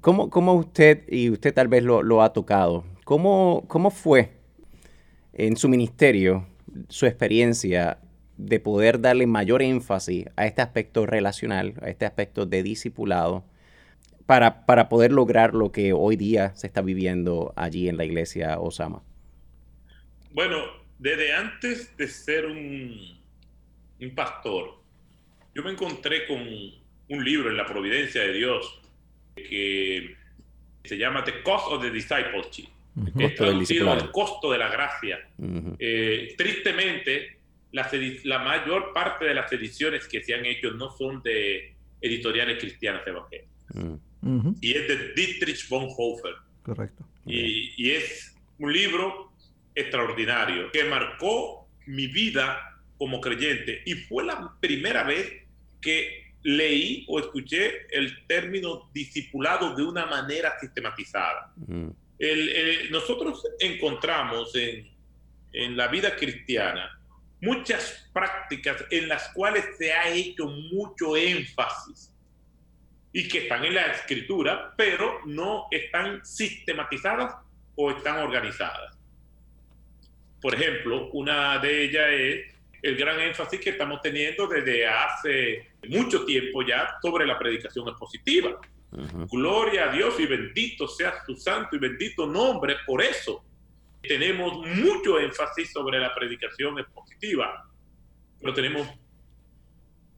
¿Cómo, 0.00 0.28
cómo 0.28 0.54
usted, 0.54 1.04
y 1.08 1.30
usted 1.30 1.54
tal 1.54 1.68
vez 1.68 1.82
lo, 1.82 2.22
ha 2.22 2.32
tocado, 2.32 2.84
cómo, 3.04 3.64
cómo 3.68 3.90
fue 3.90 4.32
en 5.32 5.56
su 5.56 5.68
ministerio 5.68 6.46
su 6.88 7.06
experiencia 7.06 7.98
de 8.36 8.60
poder 8.60 9.00
darle 9.00 9.26
mayor 9.26 9.62
énfasis 9.62 10.26
a 10.36 10.46
este 10.46 10.62
aspecto 10.62 11.06
relacional, 11.06 11.74
a 11.82 11.88
este 11.88 12.04
aspecto 12.04 12.44
de 12.44 12.62
discipulado, 12.62 13.44
para, 14.32 14.64
para, 14.64 14.88
poder 14.88 15.12
lograr 15.12 15.52
lo 15.52 15.72
que 15.72 15.92
hoy 15.92 16.16
día 16.16 16.54
se 16.54 16.66
está 16.66 16.80
viviendo 16.80 17.52
allí 17.54 17.90
en 17.90 17.98
la 17.98 18.06
iglesia 18.06 18.58
Osama? 18.58 19.02
Bueno, 20.30 20.64
desde 20.98 21.34
antes 21.34 21.94
de 21.98 22.08
ser 22.08 22.46
un, 22.46 23.20
un 24.00 24.14
pastor, 24.14 24.78
yo 25.54 25.62
me 25.62 25.72
encontré 25.72 26.26
con 26.26 26.38
un 26.38 27.24
libro 27.24 27.50
en 27.50 27.58
la 27.58 27.66
providencia 27.66 28.22
de 28.22 28.32
Dios 28.32 28.80
que 29.36 30.16
se 30.82 30.96
llama 30.96 31.22
The 31.24 31.42
Cost 31.42 31.66
of 31.68 31.82
the 31.82 31.90
Discipleship, 31.90 32.70
que 33.18 33.24
es 33.26 33.34
traducido 33.34 33.92
el 33.92 34.10
costo 34.12 34.50
de 34.50 34.56
la 34.56 34.70
gracia. 34.70 35.28
Eh, 35.78 36.32
tristemente, 36.38 37.36
la, 37.72 37.86
la, 38.24 38.38
mayor 38.38 38.94
parte 38.94 39.26
de 39.26 39.34
las 39.34 39.52
ediciones 39.52 40.08
que 40.08 40.22
se 40.22 40.32
han 40.34 40.46
hecho 40.46 40.70
no 40.70 40.90
son 40.90 41.22
de 41.22 41.74
editoriales 42.00 42.58
cristianas 42.58 43.06
evangélicas. 43.06 43.50
Y 44.60 44.72
es 44.72 44.88
de 44.88 45.12
Dietrich 45.14 45.68
Bonhoeffer. 45.68 46.34
Correcto. 46.62 47.04
Y, 47.26 47.74
y 47.76 47.90
es 47.92 48.36
un 48.58 48.72
libro 48.72 49.32
extraordinario 49.74 50.70
que 50.70 50.84
marcó 50.84 51.68
mi 51.86 52.06
vida 52.06 52.80
como 52.98 53.20
creyente 53.20 53.82
y 53.84 53.94
fue 53.94 54.24
la 54.24 54.54
primera 54.60 55.02
vez 55.02 55.32
que 55.80 56.22
leí 56.42 57.04
o 57.08 57.18
escuché 57.18 57.86
el 57.90 58.26
término 58.26 58.90
discipulado 58.92 59.74
de 59.74 59.82
una 59.82 60.06
manera 60.06 60.58
sistematizada. 60.60 61.52
nosotros 62.90 63.42
encontramos 63.58 64.54
en, 64.54 64.88
en 65.52 65.76
la 65.76 65.88
vida 65.88 66.14
cristiana 66.16 66.98
muchas 67.40 68.08
prácticas 68.12 68.84
en 68.90 69.08
las 69.08 69.28
cuales 69.30 69.64
se 69.76 69.92
ha 69.92 70.08
hecho 70.08 70.46
mucho 70.46 71.16
énfasis 71.16 72.11
y 73.12 73.28
que 73.28 73.38
están 73.40 73.64
en 73.64 73.74
la 73.74 73.86
escritura, 73.88 74.72
pero 74.76 75.20
no 75.26 75.66
están 75.70 76.24
sistematizadas 76.24 77.36
o 77.74 77.90
están 77.90 78.18
organizadas. 78.18 78.98
Por 80.40 80.54
ejemplo, 80.54 81.10
una 81.12 81.58
de 81.58 81.84
ellas 81.84 82.08
es 82.10 82.52
el 82.82 82.96
gran 82.96 83.20
énfasis 83.20 83.60
que 83.60 83.70
estamos 83.70 84.00
teniendo 84.00 84.46
desde 84.46 84.86
hace 84.86 85.72
mucho 85.88 86.24
tiempo 86.24 86.62
ya 86.62 86.96
sobre 87.00 87.26
la 87.26 87.38
predicación 87.38 87.88
expositiva. 87.88 88.58
Gloria 89.30 89.88
a 89.88 89.92
Dios 89.92 90.18
y 90.18 90.26
bendito 90.26 90.88
sea 90.88 91.14
su 91.24 91.36
santo 91.36 91.76
y 91.76 91.78
bendito 91.78 92.26
nombre. 92.26 92.76
Por 92.84 93.02
eso 93.02 93.44
tenemos 94.02 94.66
mucho 94.66 95.20
énfasis 95.20 95.70
sobre 95.70 96.00
la 96.00 96.14
predicación 96.14 96.78
expositiva, 96.78 97.70
pero 98.40 98.52
tenemos 98.52 98.88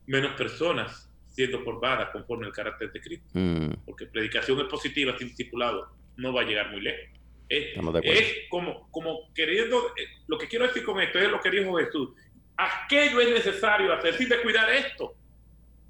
menos 0.07 0.33
personas 0.33 1.04
siendo 1.35 1.63
formadas 1.63 2.09
conforme 2.11 2.45
al 2.45 2.53
carácter 2.53 2.91
de 2.91 3.01
Cristo. 3.01 3.27
Mm. 3.33 3.73
Porque 3.85 4.05
predicación 4.05 4.59
expositiva 4.59 5.17
sin 5.17 5.27
discipulado 5.27 5.89
no 6.17 6.33
va 6.33 6.41
a 6.41 6.45
llegar 6.45 6.71
muy 6.71 6.81
lejos. 6.81 7.09
Es, 7.47 7.77
es 8.03 8.33
como, 8.49 8.89
como 8.89 9.31
queriendo, 9.33 9.77
eh, 9.89 10.07
lo 10.27 10.37
que 10.37 10.47
quiero 10.47 10.65
decir 10.65 10.83
con 10.83 10.99
esto 10.99 11.19
es 11.19 11.29
lo 11.29 11.39
que 11.39 11.51
dijo 11.51 11.77
Jesús 11.77 12.09
aquello 12.57 13.19
es 13.21 13.29
necesario 13.29 13.93
hacer 13.93 14.15
sin 14.15 14.29
descuidar 14.29 14.69
esto. 14.69 15.15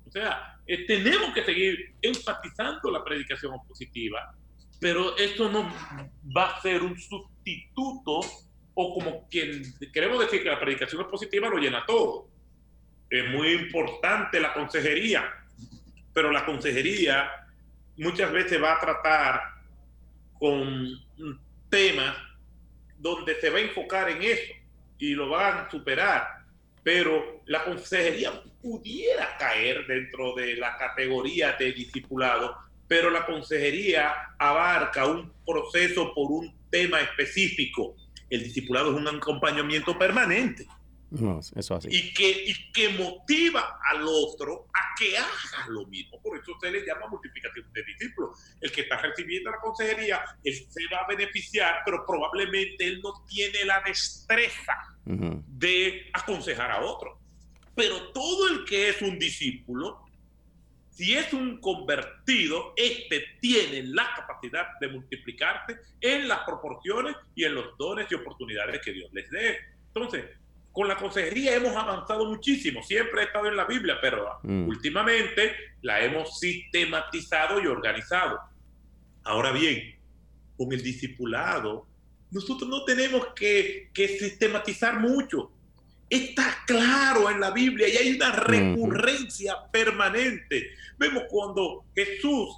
O 0.06 0.12
sea, 0.12 0.60
eh, 0.66 0.86
tenemos 0.86 1.34
que 1.34 1.44
seguir 1.44 1.96
enfatizando 2.02 2.92
la 2.92 3.04
predicación 3.04 3.54
opositiva, 3.54 4.36
pero 4.80 5.18
esto 5.18 5.50
no 5.50 5.72
va 6.36 6.52
a 6.52 6.62
ser 6.62 6.82
un 6.82 6.98
sustituto 7.00 8.22
o 8.74 8.94
como 8.94 9.28
quien 9.30 9.64
queremos 9.94 10.20
decir 10.20 10.44
que 10.44 10.50
la 10.50 10.60
predicación 10.60 11.02
expositiva 11.02 11.50
lo 11.50 11.58
llena 11.58 11.86
todo. 11.86 12.30
Es 13.10 13.30
muy 13.30 13.50
importante 13.50 14.39
la 14.39 14.54
consejería, 14.54 15.32
pero 16.13 16.32
la 16.32 16.46
consejería 16.46 17.30
muchas 17.98 18.32
veces 18.32 18.62
va 18.62 18.74
a 18.74 18.80
tratar 18.80 19.41
con 20.39 20.89
temas 21.70 22.15
donde 22.98 23.39
se 23.39 23.50
va 23.50 23.58
a 23.58 23.62
enfocar 23.62 24.10
en 24.10 24.22
eso 24.22 24.54
y 24.98 25.13
lo 25.13 25.30
van 25.30 25.58
a 25.58 25.72
superar. 25.72 26.28
Pero 26.84 27.41
la 27.46 27.63
consejería 27.63 28.32
pudiera 28.62 29.38
caer 29.38 29.86
dentro 29.88 30.34
de 30.36 30.56
la 30.56 30.78
categoría 30.78 31.54
de 31.54 31.72
discipulado, 31.72 32.56
pero 32.88 33.10
la 33.10 33.26
consejería 33.26 34.13
abarca 34.38 35.06
un 35.06 35.32
proceso 35.46 36.13
por 36.13 36.32
un 36.32 36.56
tema 36.70 37.02
específico. 37.02 37.96
El 38.30 38.44
discipulado 38.44 38.91
es 38.91 38.98
un 38.98 39.08
acompañamiento 39.08 39.98
permanente. 39.98 40.68
No, 41.12 41.39
eso 41.39 41.76
así. 41.76 41.88
Y 41.91 42.13
que, 42.13 42.30
y 42.30 42.72
que 42.72 42.89
motiva 42.89 43.80
al 43.91 44.04
otro 44.08 44.68
a 44.74 44.96
que 44.98 45.18
haga 45.18 45.68
lo 45.70 45.86
mismo. 45.86 46.22
Por 46.22 46.38
eso 46.38 46.54
se 46.60 46.72
le 46.72 46.86
llama 46.86 47.08
multiplicación 47.08 47.72
de 47.74 47.84
discípulos. 47.84 48.58
El 48.60 48.72
que 48.72 48.82
está 48.82 48.98
recibiendo 48.98 49.52
la 49.52 49.60
consejería, 49.60 50.24
él 50.44 50.54
se 50.54 50.82
va 50.91 51.00
a 51.04 51.08
beneficiar, 51.08 51.82
pero 51.86 52.06
probablemente 52.06 52.88
él 52.88 53.02
no 53.02 53.24
tiene 53.28 53.65
la 53.65 53.82
destreza 53.86 54.74
de 55.06 56.10
aconsejar 56.13 56.72
a 56.72 56.82
otro. 56.82 57.20
Pero 57.76 58.12
todo 58.12 58.48
el 58.48 58.65
que 58.65 58.89
es 58.89 59.02
un 59.02 59.20
discípulo, 59.20 60.02
si 60.89 61.13
es 61.13 61.34
un 61.34 61.60
convertido, 61.60 62.74
este 62.78 63.26
tiene 63.41 63.84
la 63.84 64.13
capacidad 64.15 64.80
de 64.80 64.88
multiplicarse 64.88 65.78
en 66.00 66.28
las 66.28 66.39
proporciones 66.46 67.15
y 67.36 67.44
en 67.44 67.54
los 67.54 67.78
dones 67.78 68.08
y 68.10 68.15
oportunidades 68.15 68.82
que 68.82 68.94
Dios 68.94 69.12
les 69.13 69.30
dé. 69.30 69.58
Entonces, 69.88 70.26
con 70.76 70.90
la 70.90 70.98
consejería 70.98 71.56
hemos 71.56 71.74
avanzado 71.74 72.26
muchísimo, 72.26 72.84
siempre 72.84 73.22
ha 73.22 73.24
estado 73.24 73.48
en 73.48 73.56
la 73.56 73.64
Biblia, 73.64 73.96
pero 74.02 74.28
mm. 74.44 74.68
últimamente 74.68 75.54
la 75.82 76.04
hemos 76.04 76.38
sistematizado 76.38 77.62
y 77.62 77.68
organizado. 77.68 78.38
Ahora 79.24 79.54
bien, 79.54 79.96
con 80.58 80.74
el 80.74 80.84
discipulado, 80.84 81.88
nosotros 82.30 82.70
no 82.70 82.84
tenemos 82.84 83.28
que, 83.34 83.90
sistematizar 83.96 85.00
mucho. 85.00 85.50
Está 86.10 86.58
claro 86.68 87.32
en 87.32 87.40
la 87.40 87.52
Biblia 87.52 87.88
y 87.88 87.96
hay 87.96 88.16
una 88.18 88.34
recurrencia 88.34 89.56
permanente. 89.72 90.72
Vemos 90.98 91.24
cuando 91.30 91.86
Jesús 91.96 92.50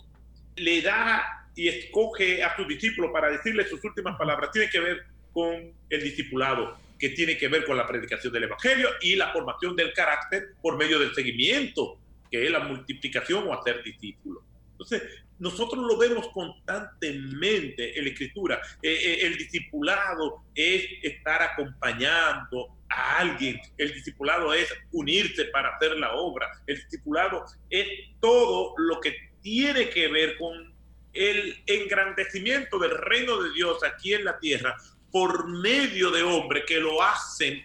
le 0.56 0.82
da 0.82 1.24
y 1.56 1.68
escoge 1.68 2.44
a 2.44 2.56
sus 2.56 2.68
discípulos 2.68 3.12
para 3.14 3.30
decirle 3.30 3.68
sus 3.68 3.84
últimas 3.84 4.18
palabras, 4.18 4.50
tiene 4.52 4.72
que 4.72 4.80
ver 4.80 5.06
con 5.32 5.72
el 5.90 6.04
discipulado 6.04 6.87
que 6.98 7.10
tiene 7.10 7.38
que 7.38 7.48
ver 7.48 7.66
con 7.66 7.78
la 7.78 7.88
predicación 7.88 8.34
del 8.34 8.44
Evangelio 8.44 8.90
y 9.02 9.16
la 9.16 9.32
formación 9.32 9.76
del 9.76 9.94
carácter 9.94 10.56
por 10.62 10.78
medio 10.78 11.00
del 11.00 11.14
seguimiento, 11.14 12.00
que 12.30 12.46
es 12.46 12.52
la 12.52 12.60
multiplicación 12.60 13.48
o 13.48 13.54
hacer 13.54 13.84
discípulos. 13.84 14.44
Entonces, 14.72 15.04
nosotros 15.40 15.86
lo 15.86 15.98
vemos 15.98 16.30
constantemente 16.30 17.98
en 17.98 18.06
la 18.06 18.12
escritura. 18.12 18.62
Eh, 18.82 18.92
eh, 18.92 19.26
el 19.26 19.38
discipulado 19.38 20.44
es 20.54 20.86
estar 21.04 21.42
acompañando 21.42 22.76
a 22.90 23.20
alguien. 23.20 23.60
El 23.78 23.94
discipulado 23.94 24.54
es 24.54 24.72
unirse 24.92 25.46
para 25.46 25.76
hacer 25.76 25.98
la 25.98 26.14
obra. 26.16 26.48
El 26.66 26.78
discipulado 26.78 27.46
es 27.70 27.88
todo 28.20 28.74
lo 28.78 29.00
que 29.00 29.16
tiene 29.42 29.90
que 29.90 30.08
ver 30.08 30.38
con 30.38 30.76
el 31.14 31.64
engrandecimiento 31.66 32.78
del 32.78 32.98
reino 32.98 33.42
de 33.42 33.52
Dios 33.54 33.84
aquí 33.84 34.14
en 34.14 34.26
la 34.26 34.40
tierra 34.40 34.76
por 35.12 35.48
medio 35.48 36.12
de 36.12 36.24
hombres 36.24 36.64
que 36.68 36.80
lo 36.80 37.02
hacen 37.02 37.64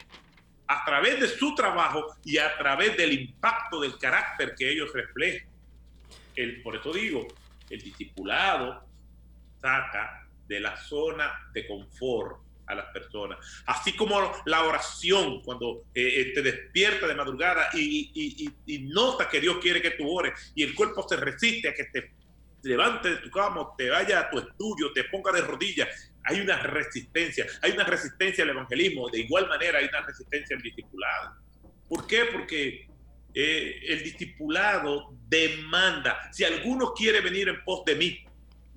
a 0.66 0.84
través 0.84 1.20
de 1.20 1.28
su 1.28 1.54
trabajo 1.54 2.16
y 2.24 2.38
a 2.38 2.56
través 2.56 2.96
del 2.96 3.12
impacto 3.12 3.80
del 3.80 3.98
carácter 3.98 4.54
que 4.56 4.70
ellos 4.70 4.90
reflejan. 4.92 5.48
El, 6.34 6.62
por 6.62 6.76
eso 6.76 6.92
digo, 6.92 7.26
el 7.68 7.80
discipulado 7.80 8.86
saca 9.60 10.26
de 10.46 10.60
la 10.60 10.76
zona 10.76 11.50
de 11.52 11.66
confort 11.66 12.40
a 12.66 12.74
las 12.74 12.86
personas. 12.86 13.38
Así 13.66 13.94
como 13.94 14.32
la 14.46 14.64
oración, 14.64 15.42
cuando 15.42 15.84
eh, 15.94 16.20
eh, 16.20 16.32
te 16.34 16.42
despierta 16.42 17.06
de 17.06 17.14
madrugada 17.14 17.68
y, 17.74 18.52
y, 18.66 18.78
nota 18.84 19.28
que 19.28 19.40
Dios 19.40 19.58
quiere 19.58 19.82
que 19.82 19.92
tú 19.92 20.08
ores 20.08 20.52
y 20.54 20.62
el 20.62 20.74
cuerpo 20.74 21.06
se 21.08 21.16
resiste 21.16 21.68
a 21.68 21.74
que 21.74 21.84
te 21.84 22.12
levante 22.62 23.10
de 23.10 23.16
tu 23.16 23.30
cama, 23.30 23.68
te 23.76 23.90
vaya 23.90 24.20
a 24.20 24.30
tu 24.30 24.38
estudio, 24.38 24.92
te 24.92 25.04
ponga 25.04 25.32
de 25.32 25.40
rodillas 25.40 26.12
hay 26.24 26.40
una 26.40 26.56
resistencia, 26.58 27.46
hay 27.62 27.72
una 27.72 27.84
resistencia 27.84 28.44
al 28.44 28.50
evangelismo, 28.50 29.10
de 29.10 29.20
igual 29.20 29.48
manera 29.48 29.78
hay 29.78 29.86
una 29.86 30.02
resistencia 30.02 30.56
al 30.56 30.62
discipulado. 30.62 31.36
¿Por 31.88 32.06
qué? 32.06 32.26
Porque 32.32 32.86
eh, 33.34 33.80
el 33.88 34.04
discipulado 34.04 35.16
demanda, 35.28 36.32
si 36.32 36.44
alguno 36.44 36.92
quiere 36.94 37.20
venir 37.20 37.48
en 37.48 37.62
pos 37.64 37.84
de 37.84 37.96
mí, 37.96 38.24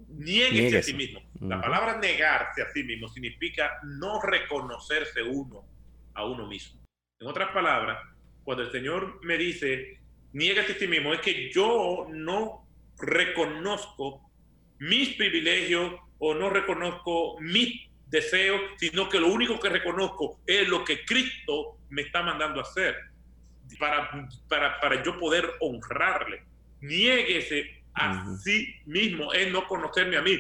nieguese 0.10 0.78
a 0.80 0.84
sí 0.84 0.94
mismo. 0.94 1.22
La 1.42 1.62
palabra 1.62 1.98
negarse 1.98 2.62
a 2.62 2.72
sí 2.72 2.84
mismo 2.84 3.08
significa 3.10 3.80
no 3.84 4.22
reconocerse 4.22 5.22
uno 5.22 5.66
a 6.14 6.26
uno 6.26 6.48
mismo. 6.48 6.82
En 7.20 7.28
otras 7.28 7.52
palabras, 7.52 8.02
cuando 8.44 8.64
el 8.64 8.72
Señor 8.72 9.20
me 9.24 9.38
dice, 9.38 10.00
niégate 10.34 10.74
a 10.74 10.80
sí 10.80 10.88
mismo, 10.88 11.14
es 11.14 11.22
que 11.22 11.52
yo 11.52 12.08
no 12.10 12.65
reconozco 12.98 14.30
mis 14.80 15.16
privilegios, 15.16 15.94
o 16.18 16.34
no 16.34 16.50
reconozco 16.50 17.38
mis 17.40 17.90
deseos, 18.08 18.62
sino 18.78 19.10
que 19.10 19.20
lo 19.20 19.28
único 19.28 19.60
que 19.60 19.70
reconozco 19.70 20.40
es 20.46 20.68
lo 20.68 20.84
que 20.86 21.04
Cristo 21.06 21.78
me 21.90 22.04
está 22.04 22.22
mandando 22.22 22.60
a 22.60 22.64
hacer 22.64 22.96
para, 23.80 24.28
para, 24.48 24.80
para 24.80 25.04
yo 25.04 25.20
poder 25.20 25.50
honrarle. 25.60 26.44
Niéguese 26.82 27.84
a 27.94 28.36
sí 28.44 28.76
mismo, 28.86 29.34
es 29.34 29.52
no 29.52 29.68
conocerme 29.68 30.18
a 30.18 30.22
mí. 30.22 30.40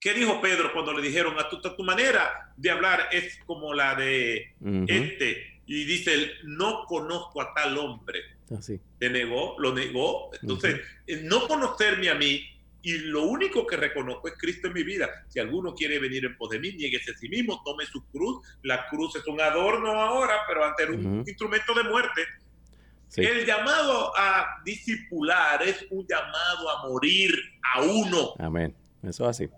¿Qué 0.00 0.14
dijo 0.14 0.40
Pedro 0.40 0.72
cuando 0.72 0.94
le 0.94 1.02
dijeron 1.02 1.38
a 1.38 1.48
tu, 1.48 1.60
tu 1.60 1.82
manera 1.84 2.52
de 2.56 2.70
hablar 2.70 3.08
es 3.12 3.38
como 3.44 3.74
la 3.74 3.94
de 3.94 4.54
este? 4.86 5.60
Y 5.66 5.84
dice, 5.84 6.32
no 6.44 6.84
conozco 6.86 7.42
a 7.42 7.52
tal 7.54 7.76
hombre. 7.78 8.20
Así. 8.56 8.80
Ah, 8.82 8.96
Te 8.98 9.10
negó, 9.10 9.56
lo 9.58 9.74
negó. 9.74 10.30
Entonces, 10.42 10.80
no 11.22 11.46
conocerme 11.46 12.10
a 12.10 12.14
mí 12.14 12.44
y 12.82 12.98
lo 12.98 13.24
único 13.24 13.66
que 13.66 13.76
reconozco 13.76 14.28
es 14.28 14.34
Cristo 14.38 14.68
en 14.68 14.72
mi 14.72 14.82
vida. 14.82 15.24
Si 15.28 15.38
alguno 15.38 15.74
quiere 15.74 15.98
venir 15.98 16.24
en 16.24 16.36
pos 16.36 16.50
de 16.50 16.58
mí, 16.58 16.72
nieguese 16.72 17.12
a 17.12 17.16
sí 17.16 17.28
mismo, 17.28 17.62
tome 17.64 17.84
su 17.86 18.04
cruz. 18.06 18.46
La 18.62 18.88
cruz 18.88 19.16
es 19.16 19.26
un 19.26 19.40
adorno 19.40 19.92
ahora, 20.00 20.40
pero 20.48 20.64
antes 20.64 20.86
era 20.86 20.96
un 20.96 21.24
instrumento 21.26 21.74
de 21.74 21.84
muerte. 21.84 22.22
El 23.16 23.44
llamado 23.44 24.12
a 24.16 24.62
discipular 24.64 25.62
es 25.62 25.84
un 25.90 26.06
llamado 26.06 26.70
a 26.70 26.88
morir 26.88 27.34
a 27.74 27.82
uno. 27.82 28.34
Amén. 28.38 28.74
Eso 29.02 29.26
así. 29.26 29.48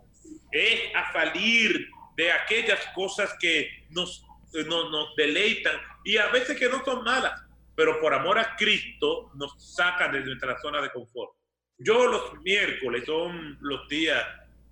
Es 0.51 0.81
a 0.95 1.13
salir 1.13 1.89
de 2.17 2.33
aquellas 2.33 2.81
cosas 2.95 3.35
que 3.41 3.69
nos, 3.91 4.25
nos, 4.53 4.91
nos 4.91 5.17
deleitan 5.17 5.77
y 6.05 6.17
a 6.17 6.29
veces 6.29 6.59
que 6.59 6.69
no 6.69 6.85
son 6.85 7.05
malas, 7.05 7.41
pero 7.75 8.01
por 8.01 8.15
amor 8.15 8.39
a 8.39 8.57
Cristo 8.57 9.31
nos 9.35 9.75
sacan 9.75 10.13
de 10.13 10.21
nuestra 10.21 10.59
zona 10.61 10.81
de 10.81 10.91
confort. 10.91 11.33
Yo 11.79 12.07
los 12.07 12.35
miércoles 12.43 13.05
son 13.07 13.59
los 13.61 13.89
días 13.89 14.23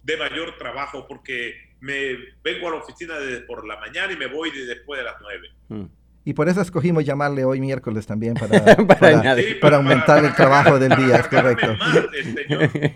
de 0.02 0.16
mayor 0.16 0.56
trabajo 0.58 1.06
porque 1.06 1.76
me 1.80 2.16
vengo 2.42 2.68
a 2.68 2.70
la 2.72 2.76
oficina 2.76 3.18
desde 3.18 3.40
por 3.42 3.66
la 3.66 3.78
mañana 3.78 4.12
y 4.12 4.16
me 4.16 4.26
voy 4.26 4.50
después 4.50 4.98
de 4.98 5.04
las 5.04 5.16
nueve. 5.20 5.50
Hmm. 5.68 5.86
Y 6.22 6.34
por 6.34 6.48
eso 6.48 6.60
escogimos 6.60 7.04
llamarle 7.04 7.44
hoy 7.44 7.60
miércoles 7.60 8.06
también, 8.06 8.34
para, 8.34 8.76
para, 9.60 9.76
aumentar 9.76 10.22
el 10.22 10.34
trabajo 10.34 10.78
del 10.78 10.94
día, 10.94 11.16
es 11.16 11.28
correcto. 11.28 11.74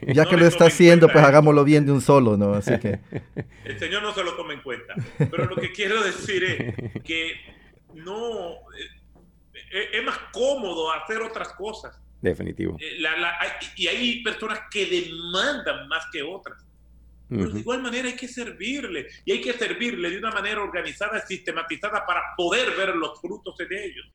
ya 0.07 0.27
que 0.27 0.37
lo 0.37 0.47
está 0.47 0.67
haciendo, 0.67 1.09
pues 1.09 1.25
hagámoslo 1.25 1.65
bien 1.65 1.87
de 1.87 1.93
un 1.93 2.03
solo, 2.03 2.37
¿no? 2.37 2.53
Así 2.53 2.79
que... 2.79 3.01
El 3.65 3.79
Señor 3.79 4.03
no 4.03 4.13
se 4.13 4.23
lo 4.23 4.35
toma 4.35 4.53
en 4.53 4.61
cuenta. 4.61 4.95
Pero 5.17 5.47
lo 5.47 5.57
que 5.57 5.73
quiero 5.73 6.03
decir 6.03 6.45
es 6.45 7.03
que 7.03 7.33
no... 7.95 8.57
Eh, 9.75 9.91
es 9.93 10.05
más 10.05 10.17
cómodo 10.33 10.93
hacer 10.93 11.21
otras 11.21 11.49
cosas. 11.55 12.01
Definitivo. 12.21 12.79
Eh, 12.81 13.03
y 13.77 13.89
hay 13.89 14.23
personas 14.23 14.61
que 14.71 14.87
demandan 14.87 15.89
más 15.89 16.07
que 16.13 16.23
otras. 16.23 16.65
Pero 17.29 17.51
de 17.51 17.59
igual 17.59 17.83
manera 17.83 18.07
hay 18.07 18.15
que 18.15 18.29
servirle 18.29 19.09
y 19.25 19.33
hay 19.33 19.41
que 19.41 19.55
servirle 19.55 20.11
de 20.11 20.19
una 20.19 20.31
manera 20.31 20.63
organizada, 20.63 21.21
sistematizada 21.27 22.07
para 22.07 22.23
poder 22.37 22.77
ver 22.77 22.95
los 22.95 23.21
frutos 23.21 23.59
en 23.59 23.73
ellos. 23.73 24.07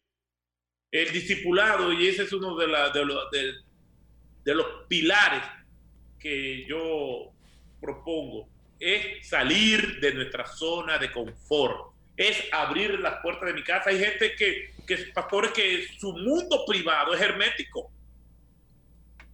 El 0.90 1.12
discipulado, 1.12 1.92
y 1.92 2.08
ese 2.08 2.24
es 2.24 2.32
uno 2.32 2.56
de, 2.56 2.68
de, 2.68 3.54
de 4.46 4.56
los 4.56 4.66
pilares 4.88 5.44
que 6.18 6.66
yo 6.66 7.34
propongo, 7.82 8.48
es 8.80 9.28
salir 9.28 10.00
de 10.00 10.14
nuestra 10.14 10.46
zona 10.46 10.98
de 10.98 11.12
confort, 11.12 11.89
es 12.20 12.44
abrir 12.52 13.00
las 13.00 13.22
puertas 13.22 13.48
de 13.48 13.54
mi 13.54 13.64
casa. 13.64 13.90
Hay 13.90 14.00
gente 14.00 14.36
que, 14.36 14.74
que 14.86 14.98
pastores, 15.14 15.52
que 15.52 15.88
su 15.98 16.14
mundo 16.14 16.64
privado 16.68 17.14
es 17.14 17.22
hermético 17.22 17.92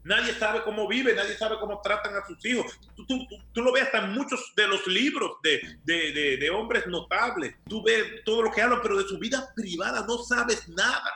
Nadie 0.06 0.34
sabe 0.34 0.62
cómo 0.62 0.88
vive, 0.88 1.16
nadie 1.16 1.34
sabe 1.36 1.58
cómo 1.60 1.82
tratan 1.82 2.16
a 2.16 2.24
sus 2.28 2.46
hijos. 2.46 2.80
Tú, 2.96 3.08
tú, 3.08 3.28
tú, 3.52 3.62
lo 3.64 3.74
ves 3.74 3.86
hasta 3.86 4.06
en 4.06 4.12
muchos 4.12 4.54
de 4.56 4.68
los 4.68 4.86
libros 4.86 5.38
de, 5.42 5.60
de, 5.84 6.38
de, 6.38 6.50
hombres 6.52 6.86
notables. 6.86 7.56
Tú 7.68 7.82
ves 7.84 8.24
todo 8.24 8.44
lo 8.44 8.52
que 8.52 8.62
hablan, 8.62 8.82
pero 8.84 8.98
de 8.98 9.06
su 9.06 9.18
vida 9.18 9.52
privada 9.56 10.06
no 10.08 10.20
sabes 10.20 10.70
nada. 10.70 11.12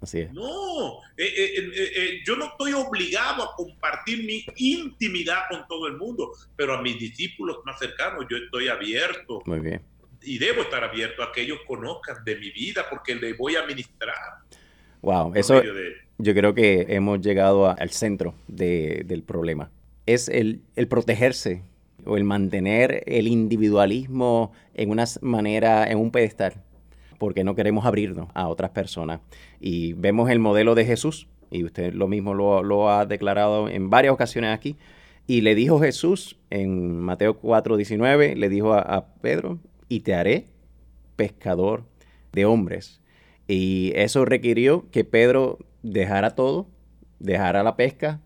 Así 0.00 0.18
es. 0.22 0.32
No, 0.32 0.98
eh, 1.16 1.26
eh, 1.28 1.72
eh, 1.76 2.20
yo 2.26 2.34
no 2.34 2.46
estoy 2.46 2.72
obligado 2.72 3.44
a 3.44 3.54
compartir 3.54 4.24
mi 4.24 4.44
intimidad 4.56 5.42
con 5.48 5.64
todo 5.68 5.86
el 5.86 5.96
mundo, 5.96 6.32
pero 6.56 6.74
a 6.74 6.82
mis 6.82 6.98
discípulos 6.98 7.58
más 7.64 7.78
cercanos 7.78 8.26
yo 8.28 8.36
estoy 8.36 8.66
abierto. 8.66 9.42
Muy 9.46 9.60
bien. 9.60 9.80
Y 10.22 10.38
debo 10.38 10.62
estar 10.62 10.82
abierto 10.84 11.22
a 11.22 11.32
que 11.32 11.42
ellos 11.42 11.58
conozcan 11.66 12.24
de 12.24 12.36
mi 12.36 12.50
vida 12.50 12.84
porque 12.90 13.14
les 13.14 13.36
voy 13.36 13.56
a 13.56 13.64
ministrar. 13.64 14.14
Wow, 15.00 15.32
eso 15.34 15.62
yo 16.18 16.34
creo 16.34 16.54
que 16.54 16.86
hemos 16.88 17.20
llegado 17.20 17.68
al 17.68 17.90
centro 17.90 18.34
del 18.48 19.22
problema. 19.22 19.70
Es 20.06 20.28
el, 20.28 20.62
el 20.74 20.88
protegerse 20.88 21.62
o 22.04 22.16
el 22.16 22.24
mantener 22.24 23.04
el 23.06 23.28
individualismo 23.28 24.52
en 24.74 24.90
una 24.90 25.04
manera, 25.20 25.88
en 25.90 25.98
un 25.98 26.10
pedestal, 26.10 26.54
porque 27.18 27.44
no 27.44 27.54
queremos 27.54 27.84
abrirnos 27.84 28.28
a 28.34 28.48
otras 28.48 28.70
personas. 28.70 29.20
Y 29.60 29.92
vemos 29.92 30.30
el 30.30 30.38
modelo 30.38 30.74
de 30.74 30.84
Jesús, 30.84 31.28
y 31.50 31.64
usted 31.64 31.94
lo 31.94 32.08
mismo 32.08 32.34
lo, 32.34 32.90
ha 32.90 33.06
declarado 33.06 33.68
en 33.68 33.90
varias 33.90 34.12
ocasiones 34.12 34.54
aquí, 34.54 34.76
y 35.26 35.42
le 35.42 35.54
dijo 35.54 35.78
Jesús 35.78 36.36
en 36.50 37.00
Mateo 37.00 37.38
4:19, 37.40 38.34
le 38.34 38.48
dijo 38.48 38.72
a 38.74 39.06
Pedro, 39.20 39.58
y 39.88 40.00
te 40.00 40.14
haré 40.14 40.46
pescador 41.16 41.84
de 42.32 42.44
hombres. 42.44 43.00
Y 43.46 43.92
eso 43.94 44.24
requirió 44.24 44.90
que 44.90 45.04
Pedro 45.04 45.58
dejara 45.82 46.34
todo, 46.34 46.68
dejara 47.18 47.62
la 47.62 47.76
pesca 47.76 48.20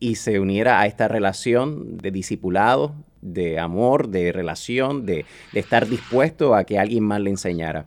y 0.00 0.16
se 0.16 0.38
uniera 0.40 0.80
a 0.80 0.86
esta 0.86 1.08
relación 1.08 1.98
de 1.98 2.10
discipulado, 2.10 2.94
de 3.20 3.58
amor, 3.58 4.08
de 4.08 4.32
relación, 4.32 5.06
de, 5.06 5.24
estar 5.52 5.88
dispuesto 5.88 6.54
a 6.54 6.64
que 6.64 6.78
alguien 6.78 7.04
más 7.04 7.20
le 7.20 7.30
enseñara. 7.30 7.86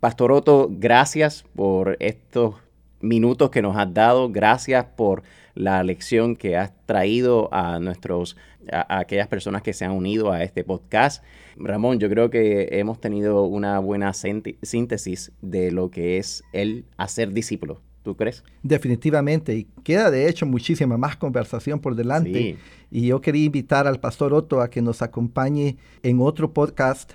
Pastor 0.00 0.32
Otto, 0.32 0.68
gracias 0.70 1.44
por 1.54 1.96
estos 2.00 2.56
minutos 3.00 3.50
que 3.50 3.62
nos 3.62 3.76
has 3.76 3.92
dado, 3.94 4.30
gracias 4.30 4.84
por 4.96 5.22
la 5.54 5.82
lección 5.82 6.36
que 6.36 6.56
has 6.56 6.72
traído 6.86 7.52
a 7.52 7.78
nuestros 7.78 8.36
a, 8.70 8.98
aquellas 8.98 9.28
personas 9.28 9.62
que 9.62 9.72
se 9.72 9.84
han 9.84 9.92
unido 9.92 10.30
a 10.32 10.42
este 10.42 10.64
podcast. 10.64 11.24
Ramón, 11.56 11.98
yo 11.98 12.08
creo 12.08 12.30
que 12.30 12.68
hemos 12.72 13.00
tenido 13.00 13.44
una 13.44 13.78
buena 13.78 14.12
síntesis 14.12 15.32
de 15.40 15.72
lo 15.72 15.90
que 15.90 16.18
es 16.18 16.44
el 16.52 16.84
hacer 16.96 17.32
discípulo. 17.32 17.80
¿Tú 18.02 18.16
crees? 18.16 18.42
Definitivamente, 18.64 19.54
y 19.54 19.68
queda 19.84 20.10
de 20.10 20.28
hecho 20.28 20.44
muchísima 20.44 20.96
más 20.96 21.16
conversación 21.16 21.78
por 21.78 21.94
delante. 21.94 22.56
Y 22.90 23.06
yo 23.06 23.20
quería 23.20 23.44
invitar 23.44 23.86
al 23.86 24.00
pastor 24.00 24.34
Otto 24.34 24.60
a 24.60 24.70
que 24.70 24.82
nos 24.82 25.02
acompañe 25.02 25.76
en 26.02 26.20
otro 26.20 26.52
podcast, 26.52 27.12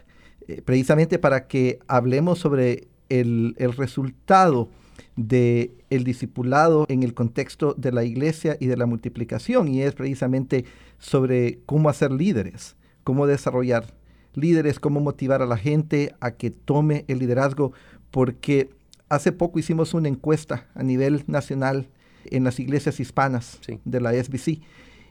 eh, 0.47 0.61
precisamente 0.63 1.19
para 1.19 1.47
que 1.47 1.79
hablemos 1.87 2.39
sobre 2.39 2.87
el, 3.09 3.53
el 3.57 3.73
resultado 3.73 4.69
del 5.15 5.71
el 5.89 6.03
discipulado 6.03 6.85
en 6.89 7.03
el 7.03 7.13
contexto 7.13 7.73
de 7.77 7.91
la 7.91 8.03
iglesia 8.03 8.57
y 8.59 8.67
de 8.67 8.77
la 8.77 8.85
multiplicación, 8.85 9.67
y 9.67 9.81
es 9.81 9.93
precisamente 9.93 10.65
sobre 10.99 11.59
cómo 11.65 11.89
hacer 11.89 12.11
líderes, 12.11 12.75
cómo 13.03 13.27
desarrollar 13.27 13.93
líderes, 14.33 14.79
cómo 14.79 14.99
motivar 14.99 15.41
a 15.41 15.45
la 15.45 15.57
gente 15.57 16.13
a 16.19 16.31
que 16.31 16.51
tome 16.51 17.05
el 17.07 17.19
liderazgo, 17.19 17.73
porque 18.11 18.69
hace 19.09 19.31
poco 19.31 19.59
hicimos 19.59 19.93
una 19.93 20.09
encuesta 20.09 20.67
a 20.75 20.83
nivel 20.83 21.23
nacional 21.27 21.89
en 22.25 22.43
las 22.43 22.59
iglesias 22.59 22.99
hispanas 22.99 23.59
de 23.85 24.01
la 24.01 24.11
SBC 24.11 24.61